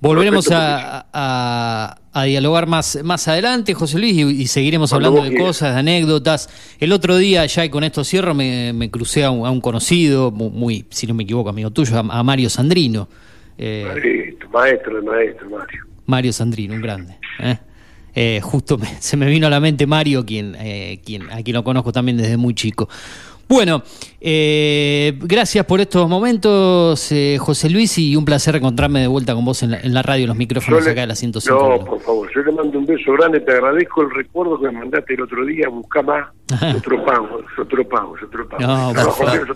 [0.00, 5.24] Volveremos a, a- a dialogar más, más adelante, José Luis, y, y seguiremos Cuando hablando
[5.28, 5.46] de quieras.
[5.48, 6.76] cosas, de anécdotas.
[6.78, 9.60] El otro día, ya y con esto cierro, me, me crucé a un, a un
[9.60, 13.08] conocido, mu- muy, si no me equivoco, amigo tuyo, a, Mario Sandrino.
[13.56, 15.84] Eh, Maestro, maestro maestro, Mario.
[16.06, 17.16] Mario Sandrino, un grande.
[17.40, 17.58] ¿eh?
[18.20, 21.54] Eh, justo me- se me vino a la mente Mario, quien, eh, quien, a quien
[21.54, 22.88] lo conozco también desde muy chico.
[23.48, 23.82] Bueno,
[24.20, 29.44] eh, gracias por estos momentos, eh, José Luis, y un placer encontrarme de vuelta con
[29.44, 31.56] vos en la, en la radio, en los micrófonos le- acá de la 105.
[31.78, 34.72] No, por favor, yo le mando un beso grande, te agradezco el recuerdo que me
[34.80, 36.26] mandaste el otro día, busca más,
[36.74, 38.62] yo te lo pago, yo te lo pago, lo pago.
[38.62, 39.04] No, por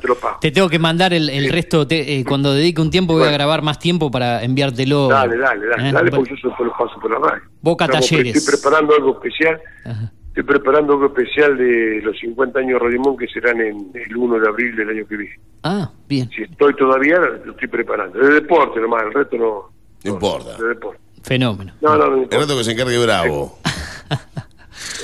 [0.08, 0.38] lo pago.
[0.40, 3.30] Te tengo que mandar el, el resto, te- eh, cuando dedique un tiempo voy a
[3.30, 5.08] grabar más tiempo para enviártelo.
[5.08, 5.92] Dale, dale, dale, ¿eh?
[5.92, 7.42] dale, porque yo te lo paso por la radio.
[7.60, 8.36] Boca Estamos- Talleres.
[8.36, 10.12] Estoy preparando algo especial, Ajá.
[10.32, 14.40] Estoy preparando algo especial de los 50 años de Rodimón que serán en el 1
[14.40, 15.38] de abril del año que viene.
[15.62, 18.18] Ah, bien, Si estoy todavía, lo estoy preparando.
[18.18, 19.70] De deporte nomás, el resto no.
[20.04, 20.56] No importa.
[20.56, 20.98] De deporte.
[21.22, 21.74] fenómeno.
[21.82, 22.22] No, no, no.
[22.22, 23.58] El rato que se encargue Bravo.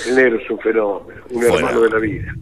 [0.09, 2.35] El negro es un fenómeno, un hermano de la vida.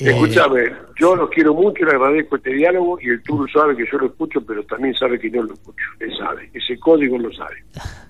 [0.00, 3.84] Eh, Escúchame, yo los quiero mucho, le agradezco este diálogo y el Turo sabe que
[3.90, 5.84] yo lo escucho, pero también sabe que no lo escucho.
[5.98, 7.62] Él sabe, ese código lo sabe.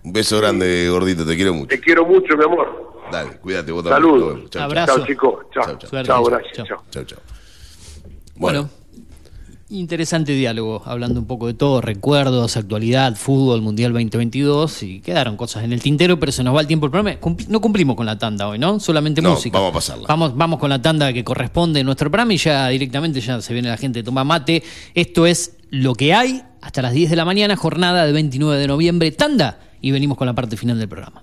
[0.05, 1.67] Un beso grande, gordito, te quiero mucho.
[1.69, 3.01] Te quiero mucho, mi amor.
[3.11, 4.03] Dale, cuídate vos también.
[4.03, 4.51] Saludos.
[4.51, 4.63] Chau.
[4.63, 4.97] Abrazo.
[4.99, 5.47] Chao, chicos.
[5.53, 6.25] Chao, Chao, chao, chao.
[6.25, 6.69] Gracias.
[6.69, 7.05] Chao.
[7.05, 7.19] Chao.
[8.37, 8.71] Bueno,
[9.71, 15.65] interesante diálogo, hablando un poco de todo, recuerdos, actualidad, fútbol, Mundial 2022, y quedaron cosas
[15.65, 17.19] en el tintero, pero se nos va el tiempo el programa.
[17.21, 18.81] Cumpli- no cumplimos con la tanda hoy, ¿no?
[18.81, 19.59] Solamente No, música.
[19.59, 20.07] vamos a pasarla.
[20.09, 23.53] Vamos, vamos con la tanda que corresponde en nuestro programa y ya directamente ya se
[23.53, 24.63] viene la gente, toma mate.
[24.95, 28.67] Esto es lo que hay hasta las 10 de la mañana, jornada de 29 de
[28.67, 31.23] noviembre, tanda, y venimos con la parte final del programa.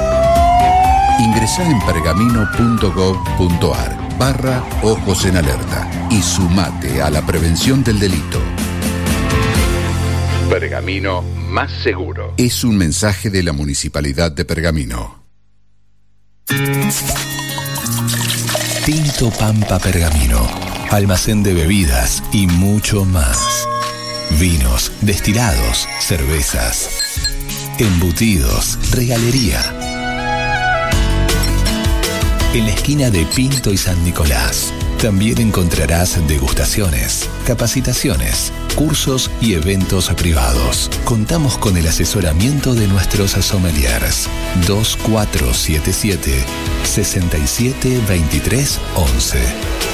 [1.21, 8.41] Ingresá en pergamino.gov.ar barra Ojos en Alerta y sumate a la prevención del delito.
[10.49, 12.33] Pergamino más seguro.
[12.37, 15.23] Es un mensaje de la Municipalidad de Pergamino.
[18.83, 20.41] Tinto Pampa Pergamino,
[20.89, 23.67] almacén de bebidas y mucho más.
[24.39, 26.89] Vinos, destilados, cervezas,
[27.77, 29.90] embutidos, regalería.
[32.53, 40.09] En la esquina de Pinto y San Nicolás también encontrarás degustaciones, capacitaciones, cursos y eventos
[40.09, 40.91] privados.
[41.05, 44.27] Contamos con el asesoramiento de nuestros sommeliers
[44.67, 46.43] 2477
[46.83, 49.39] 6723 11.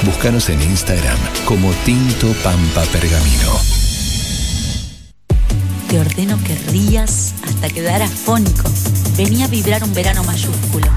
[0.03, 3.53] Búscanos en Instagram como Tinto Pampa Pergamino.
[5.89, 8.67] Te ordeno que rías hasta quedar afónico.
[9.15, 10.87] Venía a vibrar un verano mayúsculo.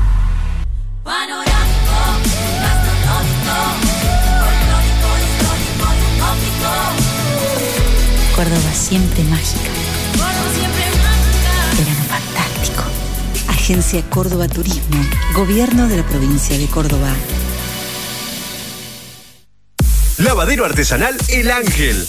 [8.41, 9.69] Córdoba siempre mágica.
[11.77, 12.85] Verano fantástico.
[13.49, 15.05] Agencia Córdoba Turismo.
[15.35, 17.13] Gobierno de la provincia de Córdoba.
[20.17, 22.09] Lavadero artesanal El Ángel.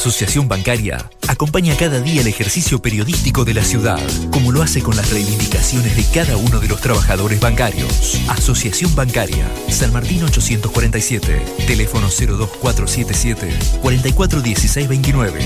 [0.00, 4.96] Asociación Bancaria acompaña cada día el ejercicio periodístico de la ciudad, como lo hace con
[4.96, 8.18] las reivindicaciones de cada uno de los trabajadores bancarios.
[8.30, 13.50] Asociación Bancaria, San Martín 847, teléfono 02477
[13.82, 15.40] 441629.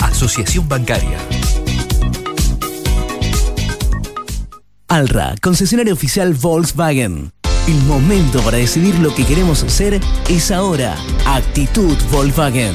[0.00, 1.18] Asociación Bancaria.
[4.88, 7.32] Alra, concesionario oficial Volkswagen.
[7.68, 10.96] El momento para decidir lo que queremos hacer es ahora.
[11.26, 12.74] Actitud Volkswagen.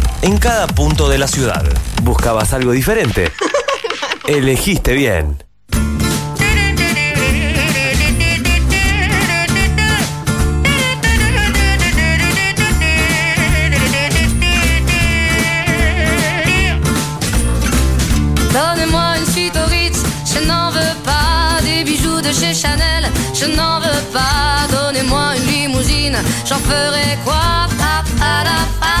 [0.21, 1.63] en cada punto de la ciudad.
[2.03, 3.31] ¿Buscabas algo diferente?
[4.27, 5.37] Elegiste bien.
[18.53, 23.45] Donnez-moi une suite au Ritz, je n'en veux pas des bijoux de chez Chanel, je
[23.45, 24.67] n'en veux pas.
[24.69, 29.00] Donnez-moi une limousine, j'en ferai quoi Pa, pa, la, pa.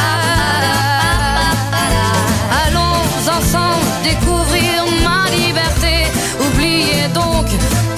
[4.03, 6.07] Découvrir ma liberté.
[6.39, 7.47] Oubliez donc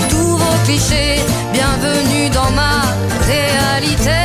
[0.10, 1.20] tous vos clichés.
[1.52, 2.82] Bienvenue dans ma
[3.32, 4.22] réalité.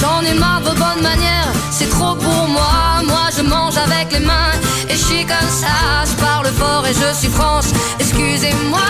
[0.00, 3.02] J'en ai marre de vos bonnes manières, c'est trop pour moi.
[3.04, 4.54] Moi je mange avec les mains
[4.88, 6.04] et je suis comme ça.
[6.10, 7.68] Je parle fort et je suis France,
[7.98, 8.80] excusez-moi.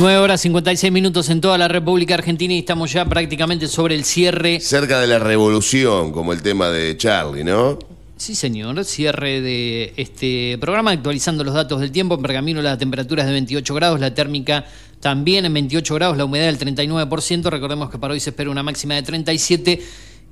[0.00, 4.04] 9 horas 56 minutos en toda la República Argentina y estamos ya prácticamente sobre el
[4.04, 4.58] cierre.
[4.58, 7.78] Cerca de la revolución, como el tema de Charlie, ¿no?
[8.16, 8.82] Sí, señor.
[8.86, 12.14] Cierre de este programa, actualizando los datos del tiempo.
[12.14, 14.64] En Pergamino la temperatura es de 28 grados, la térmica
[15.00, 17.50] también en 28 grados, la humedad del 39%.
[17.50, 19.82] Recordemos que para hoy se espera una máxima de 37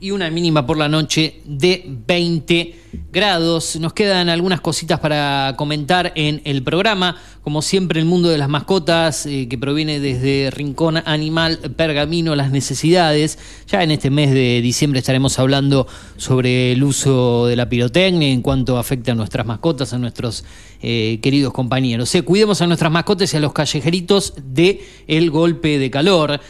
[0.00, 3.76] y una mínima por la noche de 20 grados.
[3.76, 7.16] Nos quedan algunas cositas para comentar en el programa.
[7.42, 12.50] Como siempre, el mundo de las mascotas, eh, que proviene desde Rincón Animal Pergamino, las
[12.50, 13.38] necesidades.
[13.66, 15.86] Ya en este mes de diciembre estaremos hablando
[16.16, 20.44] sobre el uso de la pirotecnia en cuanto afecta a nuestras mascotas, a nuestros
[20.82, 22.14] eh, queridos compañeros.
[22.14, 26.40] Eh, cuidemos a nuestras mascotas y a los callejeritos de el golpe de calor.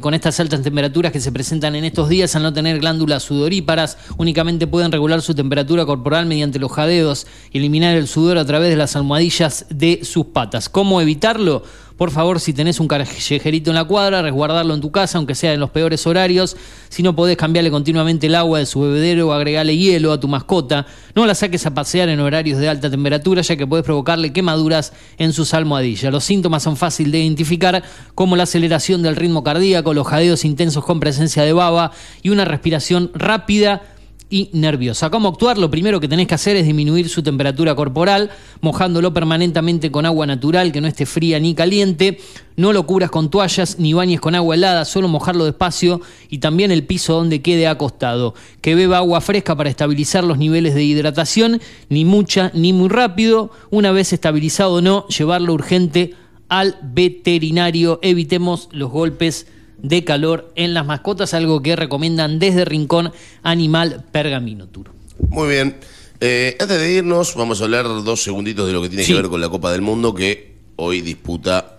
[0.00, 3.96] Con estas altas temperaturas que se presentan en estos días, al no tener glándulas sudoríparas,
[4.16, 8.70] únicamente pueden regular su temperatura corporal mediante los jadeos y eliminar el sudor a través
[8.70, 10.68] de las almohadillas de sus patas.
[10.68, 11.64] ¿Cómo evitarlo?
[11.98, 15.52] Por favor, si tenés un callejerito en la cuadra, resguardarlo en tu casa, aunque sea
[15.52, 16.56] en los peores horarios.
[16.90, 20.28] Si no podés cambiarle continuamente el agua de su bebedero o agregarle hielo a tu
[20.28, 20.86] mascota,
[21.16, 24.92] no la saques a pasear en horarios de alta temperatura, ya que puedes provocarle quemaduras
[25.18, 26.12] en sus almohadillas.
[26.12, 27.82] Los síntomas son fáciles de identificar,
[28.14, 31.90] como la aceleración del ritmo cardíaco, los jadeos intensos con presencia de baba
[32.22, 33.82] y una respiración rápida
[34.30, 35.10] y nerviosa.
[35.10, 35.58] ¿Cómo actuar?
[35.58, 38.30] Lo primero que tenés que hacer es disminuir su temperatura corporal,
[38.60, 42.20] mojándolo permanentemente con agua natural que no esté fría ni caliente.
[42.56, 46.70] No lo cubras con toallas ni bañes con agua helada, solo mojarlo despacio y también
[46.70, 48.34] el piso donde quede acostado.
[48.60, 53.50] Que beba agua fresca para estabilizar los niveles de hidratación, ni mucha ni muy rápido.
[53.70, 56.14] Una vez estabilizado o no, llevarlo urgente
[56.48, 57.98] al veterinario.
[58.02, 59.46] Evitemos los golpes
[59.82, 64.90] de calor en las mascotas, algo que recomiendan desde Rincón Animal Pergamino Tour.
[65.28, 65.76] Muy bien.
[66.20, 69.12] Eh, antes de irnos, vamos a hablar dos segunditos de lo que tiene Sí.
[69.12, 71.78] que ver con la Copa del Mundo, que hoy disputa,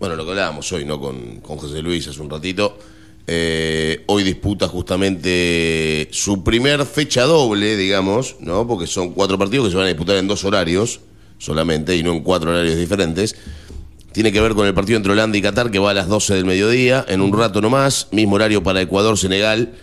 [0.00, 0.98] bueno, lo que hablábamos hoy, ¿no?
[0.98, 2.78] Con, con José Luis hace un ratito.
[3.26, 8.66] Eh, hoy disputa justamente su primer fecha doble, digamos, ¿no?
[8.66, 11.00] Porque son cuatro partidos que se van a disputar en dos horarios
[11.38, 13.34] solamente y no en cuatro horarios diferentes.
[14.16, 16.32] Tiene que ver con el partido entre Holanda y Qatar, que va a las 12
[16.36, 19.74] del mediodía, en un rato nomás, mismo horario para Ecuador, Senegal.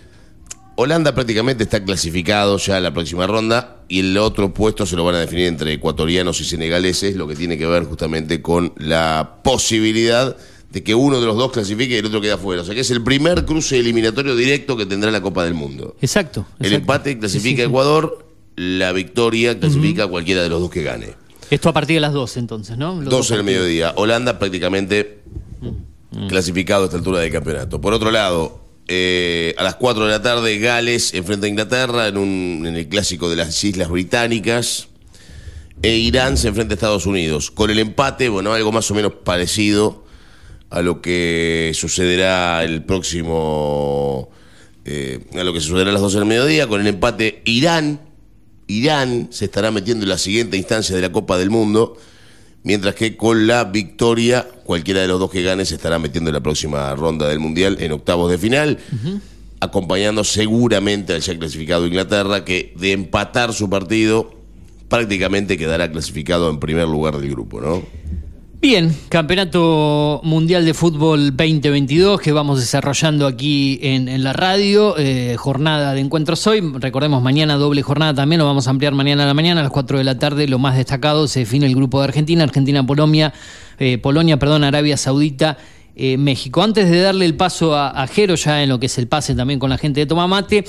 [0.75, 5.03] Holanda prácticamente está clasificado ya a la próxima ronda y el otro puesto se lo
[5.03, 9.35] van a definir entre ecuatorianos y senegaleses, lo que tiene que ver justamente con la
[9.43, 10.35] posibilidad
[10.71, 12.63] de que uno de los dos clasifique y el otro quede afuera.
[12.63, 15.95] O sea que es el primer cruce eliminatorio directo que tendrá la Copa del Mundo.
[16.01, 16.47] Exacto.
[16.59, 17.69] El empate clasifica Sí, sí, a sí.
[17.69, 21.21] Ecuador, la victoria clasifica a cualquiera de los dos que gane.
[21.49, 22.99] Esto a partir de las 12 entonces, ¿no?
[23.01, 23.93] Los 12 del mediodía.
[23.95, 25.21] Holanda prácticamente
[26.27, 27.81] clasificado a esta altura del campeonato.
[27.81, 32.17] Por otro lado, eh, a las 4 de la tarde, Gales enfrenta a Inglaterra en,
[32.17, 34.87] un, en el clásico de las Islas Británicas.
[35.81, 37.51] E Irán se enfrenta a Estados Unidos.
[37.51, 40.05] Con el empate, bueno, algo más o menos parecido
[40.69, 44.29] a lo que sucederá el próximo.
[44.85, 46.67] eh, a lo que sucederá a las 12 del mediodía.
[46.67, 47.99] Con el empate, Irán.
[48.67, 51.97] Irán se estará metiendo en la siguiente instancia de la Copa del Mundo.
[52.63, 56.35] Mientras que con la victoria, cualquiera de los dos que gane se estará metiendo en
[56.35, 58.79] la próxima ronda del Mundial en octavos de final,
[59.59, 64.33] acompañando seguramente al ya clasificado Inglaterra, que de empatar su partido
[64.87, 67.83] prácticamente quedará clasificado en primer lugar del grupo, ¿no?
[68.63, 75.93] Bien, Campeonato Mundial de Fútbol 2022 que vamos desarrollando aquí en, la radio, eh, jornada
[75.93, 79.33] de encuentros hoy, recordemos mañana doble jornada también, lo vamos a ampliar mañana a la
[79.33, 82.05] mañana a las 4 de la tarde, lo más destacado se define el grupo de
[82.05, 83.33] Argentina, Argentina, Polonia,
[83.79, 85.57] eh, Polonia, perdón, Arabia Saudita,
[85.97, 86.63] eh, México.
[86.63, 89.35] Antes de darle el paso a, a Jero ya en lo que es el pase
[89.35, 90.63] también con la gente de Tomamate,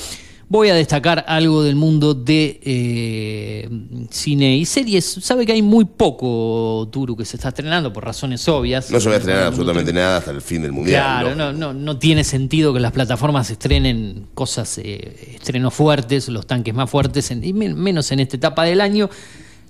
[0.49, 3.69] Voy a destacar algo del mundo de eh,
[4.11, 5.05] cine y series.
[5.05, 8.91] Sabe que hay muy poco Turu que se está estrenando por razones obvias.
[8.91, 11.03] No se va a estrenar absolutamente nada hasta el fin del mundial.
[11.03, 16.47] Claro, no, no, no tiene sentido que las plataformas estrenen cosas, eh, estrenos fuertes, los
[16.47, 19.09] tanques más fuertes, en- y men- menos en esta etapa del año.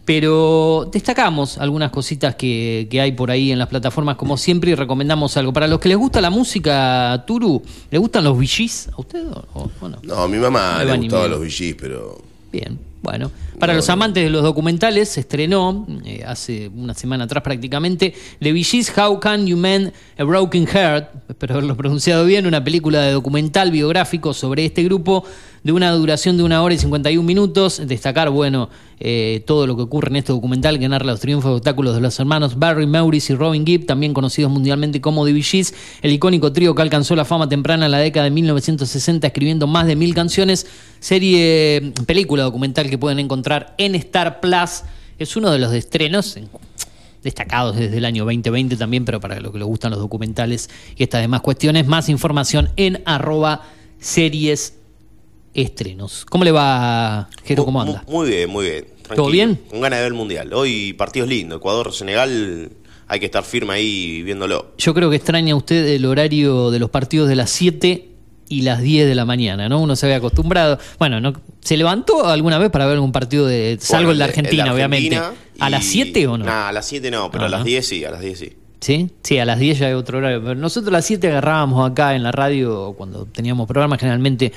[0.05, 4.75] Pero destacamos algunas cositas que, que hay por ahí en las plataformas, como siempre, y
[4.75, 5.53] recomendamos algo.
[5.53, 9.25] Para los que les gusta la música, Turu, ¿le gustan los VGs a usted
[9.55, 9.99] o, no?
[10.03, 12.19] No, a mi mamá le gustaban los VGs, pero
[12.55, 13.33] Bien, bueno.
[13.59, 18.53] Para los amantes de los documentales, se estrenó eh, hace una semana atrás prácticamente The
[18.53, 23.13] Gees, How Can You Mend a Broken Heart, espero haberlo pronunciado bien, una película de
[23.13, 25.25] documental biográfico sobre este grupo
[25.65, 27.81] de una duración de una hora y 51 minutos.
[27.87, 28.69] Destacar, bueno,
[29.01, 32.03] eh, todo lo que ocurre en este documental, que narra los triunfos y obstáculos de
[32.03, 36.53] los hermanos Barry Maurice y Robin Gibb, también conocidos mundialmente como The Gees, el icónico
[36.53, 40.15] trío que alcanzó la fama temprana en la década de 1960 escribiendo más de mil
[40.15, 40.67] canciones.
[41.01, 43.44] Serie, película documental que pueden encontrar
[43.79, 44.83] en Star Plus.
[45.19, 46.49] Es uno de los estrenos en-
[47.23, 51.03] destacados desde el año 2020 también, pero para los que les gustan los documentales y
[51.05, 53.63] estas demás cuestiones, más información en arroba
[53.99, 54.75] series
[55.55, 56.25] estrenos.
[56.29, 57.65] ¿Cómo le va, Jero?
[57.65, 58.05] ¿Cómo anda?
[58.09, 58.85] Muy bien, muy bien.
[58.85, 59.15] Tranquilo.
[59.17, 59.61] ¿Todo bien?
[59.71, 60.53] Con ganas de ver el mundial.
[60.53, 61.59] Hoy partidos lindos.
[61.59, 62.71] Ecuador-Senegal,
[63.07, 64.73] hay que estar firme ahí viéndolo.
[64.79, 68.09] Yo creo que extraña usted el horario de los partidos de las 7
[68.59, 69.81] y las 10 de la mañana, ¿no?
[69.81, 70.79] Uno se había acostumbrado.
[70.99, 71.33] Bueno, ¿no?
[71.61, 73.77] ¿se levantó alguna vez para ver un partido de.
[73.81, 75.21] salvo Bueno, el de Argentina, obviamente?
[75.61, 76.45] ¿A las y- 7 o no?
[76.45, 77.65] Nah, a las 7 no, pero a las ¿no?
[77.67, 78.53] 10 sí, a las 10 sí.
[78.81, 79.11] ¿Sí?
[79.23, 80.43] Sí, a las 10 ya hay otro horario.
[80.43, 84.53] Pero nosotros a las 7 agarrábamos acá en la radio, cuando teníamos programas, generalmente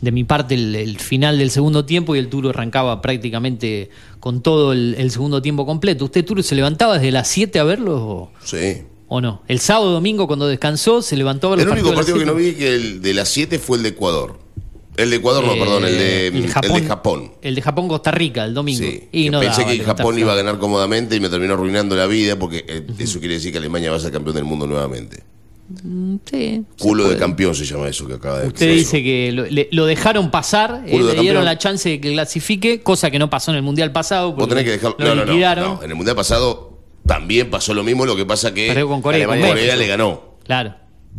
[0.00, 4.42] de mi parte el, el final del segundo tiempo y el Turo arrancaba prácticamente con
[4.42, 6.04] todo el, el segundo tiempo completo.
[6.06, 8.82] ¿Usted, Turo, se levantaba desde las 7 a verlo o, sí.
[9.12, 9.42] O no?
[9.48, 12.34] El sábado, domingo, cuando descansó, se levantó a ver El los único partido que no
[12.34, 14.38] vi que el de las 7 fue el de Ecuador.
[14.96, 16.80] El de Ecuador, no, Eh, perdón, el de, el el Japón.
[16.82, 17.32] de Japón.
[17.40, 18.80] El de Japón-Costa Rica, el domingo.
[18.84, 19.78] Sí, y no pensé daba que.
[19.84, 23.34] Japón iba a ganar cómodamente y me terminó arruinando la vida porque eh, eso quiere
[23.34, 25.22] decir que Alemania va a ser campeón del mundo nuevamente.
[25.82, 26.64] Mm, Sí.
[26.78, 29.86] Culo de campeón se llama eso que acaba de Usted dice que lo, le- lo
[29.86, 31.44] dejaron pasar, eh, de le dieron campeón.
[31.46, 34.32] la chance de que clasifique, cosa que no pasó en el Mundial pasado.
[34.34, 35.82] Vos tenés que lo No, no, no, no.
[35.82, 36.71] En el mundial pasado
[37.06, 39.40] también pasó lo mismo, lo que pasa que Perdió con Corea con.
[39.40, 40.36] Corea le ganó.
[40.44, 40.74] Claro.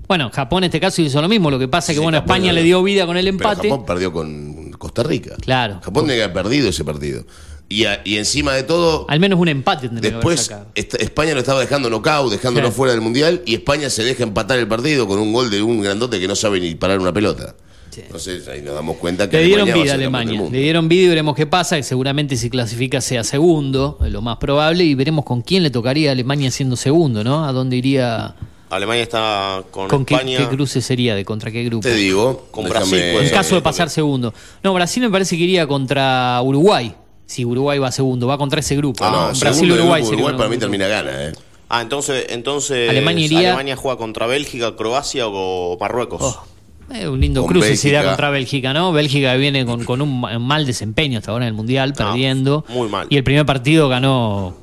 [0.08, 2.18] Bueno, Japón en este caso hizo lo mismo, lo que pasa es que Sí, bueno,
[2.20, 2.56] Japón España ganó.
[2.60, 3.70] le dio vida con el Pero empate.
[3.70, 5.36] Japón perdió con Costa Rica.
[5.40, 5.80] Claro.
[5.84, 7.26] Japón tenía que haber perdido ese partido.
[7.70, 10.98] Y, a- y encima de todo, Al menos un empate tendría que haber después esta-
[10.98, 14.68] España lo estaba dejando knockout, dejándolo fuera del mundial, y España se deja empatar el
[14.68, 17.56] partido con un gol de un grandote que no sabe ni parar una pelota.
[18.02, 20.50] Entonces ahí nos damos cuenta que Le dieron Alemania va a vida a Alemania.
[20.52, 21.76] Le dieron vida y veremos qué pasa.
[21.78, 24.84] que Seguramente si clasifica sea segundo, es lo más probable.
[24.84, 27.46] Y veremos con quién le tocaría a Alemania siendo segundo, ¿no?
[27.46, 28.36] A dónde iría.
[28.70, 30.38] Alemania está con, ¿Con qué, España.
[30.40, 31.14] qué cruce sería?
[31.14, 31.84] ¿De contra qué grupo?
[31.88, 34.34] Te digo, Con Brasil, En caso de pasar segundo.
[34.64, 36.96] No, Brasil me parece que iría contra Uruguay.
[37.26, 39.04] Si Uruguay va segundo, va contra ese grupo.
[39.06, 41.34] Ah, no, Brasil-Uruguay Uruguay para mí termina gana, ¿eh?
[41.70, 46.22] Ah, entonces, entonces Alemania iría- Alemania juega contra Bélgica, Croacia o Marruecos.
[46.22, 46.44] Oh,
[46.92, 48.10] Eh, un lindo Con cruce si da Bélgica.
[48.12, 48.92] contra Bélgica, ¿no?
[48.92, 52.66] Bélgica viene con, con un ma- mal desempeño hasta ahora en el Mundial, perdiendo.
[52.70, 53.08] muy mal.
[53.10, 54.58] Y el primer partido ganó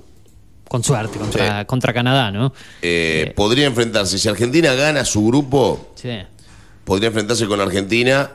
[0.69, 2.53] con suerte contra, contra Canadá, ¿no?
[2.83, 6.11] Eh, Podría enfrentarse, si Argentina gana su grupo, Sí,
[6.85, 8.31] podría enfrentarse con Argentina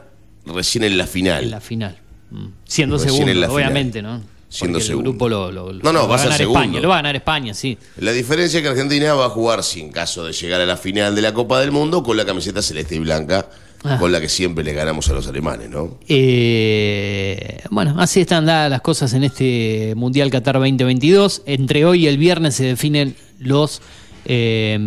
[0.45, 1.43] recién en la final.
[1.45, 1.97] en la final.
[2.31, 2.45] Mm.
[2.65, 3.55] Siendo Recién segundo, en la final.
[3.63, 4.21] obviamente, ¿no?
[4.49, 5.11] Siendo el segundo.
[5.11, 6.59] grupo lo, lo- lo- No, no, lo va a ser ganar segundo.
[6.61, 7.77] España, lo va a ganar España, sí.
[7.97, 10.77] La diferencia es que Argentina va a jugar, si en caso de llegar a la
[10.77, 13.47] final de la Copa del Mundo, con la camiseta celeste y blanca,
[13.87, 13.99] Ah.
[13.99, 15.99] con la que siempre le ganamos a los alemanes, ¿no?
[16.07, 21.43] Eh, bueno, así están dadas las cosas en este Mundial Qatar 2022.
[21.45, 23.83] Entre hoy y el viernes se definen los,
[24.25, 24.79] eh,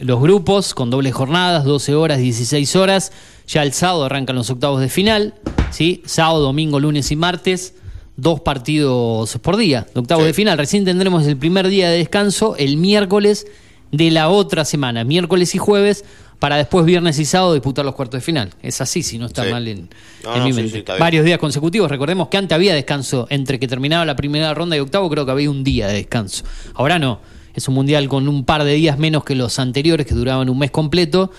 [0.00, 3.10] los grupos con dobles jornadas, 12 horas, 16 horas.
[3.48, 5.34] Ya el sábado arrancan los octavos de final.
[5.70, 6.02] ¿sí?
[6.04, 7.74] Sábado, domingo, lunes y martes.
[8.16, 10.58] Dos partidos por día de octavos de final.
[10.58, 13.46] Recién tendremos el primer día de descanso el miércoles
[13.92, 16.04] de la otra semana, miércoles y jueves,
[16.42, 18.50] para después viernes y sábado disputar los cuartos de final.
[18.64, 19.50] Es así, si no está Sí.
[19.52, 19.88] mal en,
[20.24, 20.78] No, en no, mi mente.
[20.84, 20.92] sí.
[20.98, 21.88] Varios días consecutivos.
[21.88, 25.30] Recordemos que antes había descanso entre que terminaba la primera ronda y octavo, creo que
[25.30, 26.42] había un día de descanso.
[26.74, 27.20] Ahora no.
[27.54, 30.58] Es un mundial con un par de días menos que los anteriores, que duraban un
[30.58, 31.30] mes completo.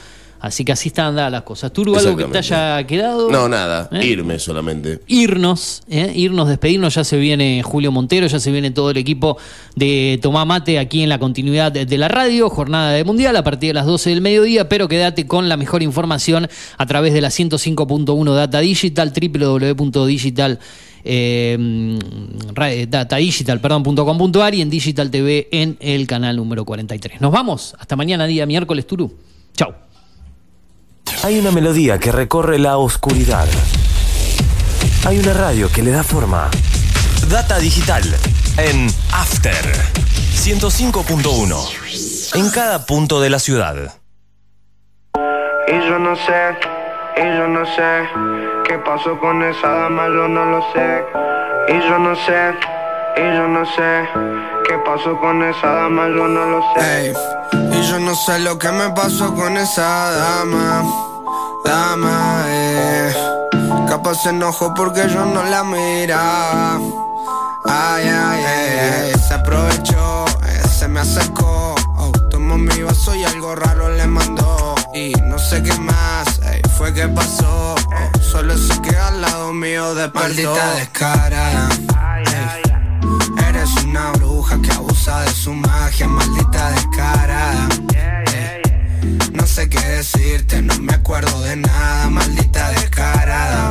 [0.43, 1.71] Así que así están dadas las cosas.
[1.71, 3.31] ¿Turu, algo que te haya quedado?
[3.31, 4.07] No, nada, ¿Eh?
[4.07, 4.99] irme solamente.
[5.07, 6.11] irnos, ¿eh?
[6.13, 6.95] irnos, despedirnos.
[6.95, 9.37] Ya se viene Julio Montero, ya se viene todo el equipo
[9.77, 12.49] de Tomá Mate aquí en la continuidad de, la radio.
[12.49, 15.81] Jornada de Mundial a partir de las 12 del mediodía, pero quédate con la mejor
[15.81, 20.59] información a través de la 105.1 Data Digital, www.digital.
[21.05, 21.97] Eh,
[22.67, 26.65] eh, datadigital, perdón, punto com punto ar y en Digital TV en el canal número
[26.65, 27.21] 43.
[27.21, 29.09] Nos vamos, hasta mañana día miércoles, Turu.
[29.55, 29.73] Chau.
[31.21, 33.45] Hay una melodía que recorre la oscuridad.
[35.05, 36.49] Hay una radio que le da forma.
[37.29, 38.03] Data digital
[38.57, 39.53] en After
[40.35, 42.35] 105.1.
[42.35, 43.93] En cada punto de la ciudad.
[45.67, 46.57] Y yo no sé,
[47.17, 48.09] y yo no sé
[48.67, 51.03] qué pasó con esa dama, yo no lo sé.
[51.69, 52.55] Y yo no sé,
[53.15, 54.09] y yo no sé
[54.67, 57.07] qué pasó con esa dama, yo no lo sé.
[57.07, 57.13] Ey,
[57.71, 60.83] y yo no sé lo que me pasó con esa dama,
[61.65, 63.13] dama, eh.
[63.87, 66.79] Capaz se enojó porque yo no la miraba.
[67.65, 69.13] Ay, ay, ay, ay.
[69.27, 71.75] Se aprovechó, eh, se me acercó.
[71.97, 74.75] Oh, tomó mi vaso y algo raro le mandó.
[74.93, 77.75] Y no sé qué más ey, fue que pasó.
[77.75, 80.27] Oh, solo sé que al lado mío despertó.
[80.27, 81.69] Maldita descarada
[83.93, 87.69] una bruja que abusa de su magia, maldita descarada.
[89.33, 93.69] No sé qué decirte, no me acuerdo de nada, maldita descarada.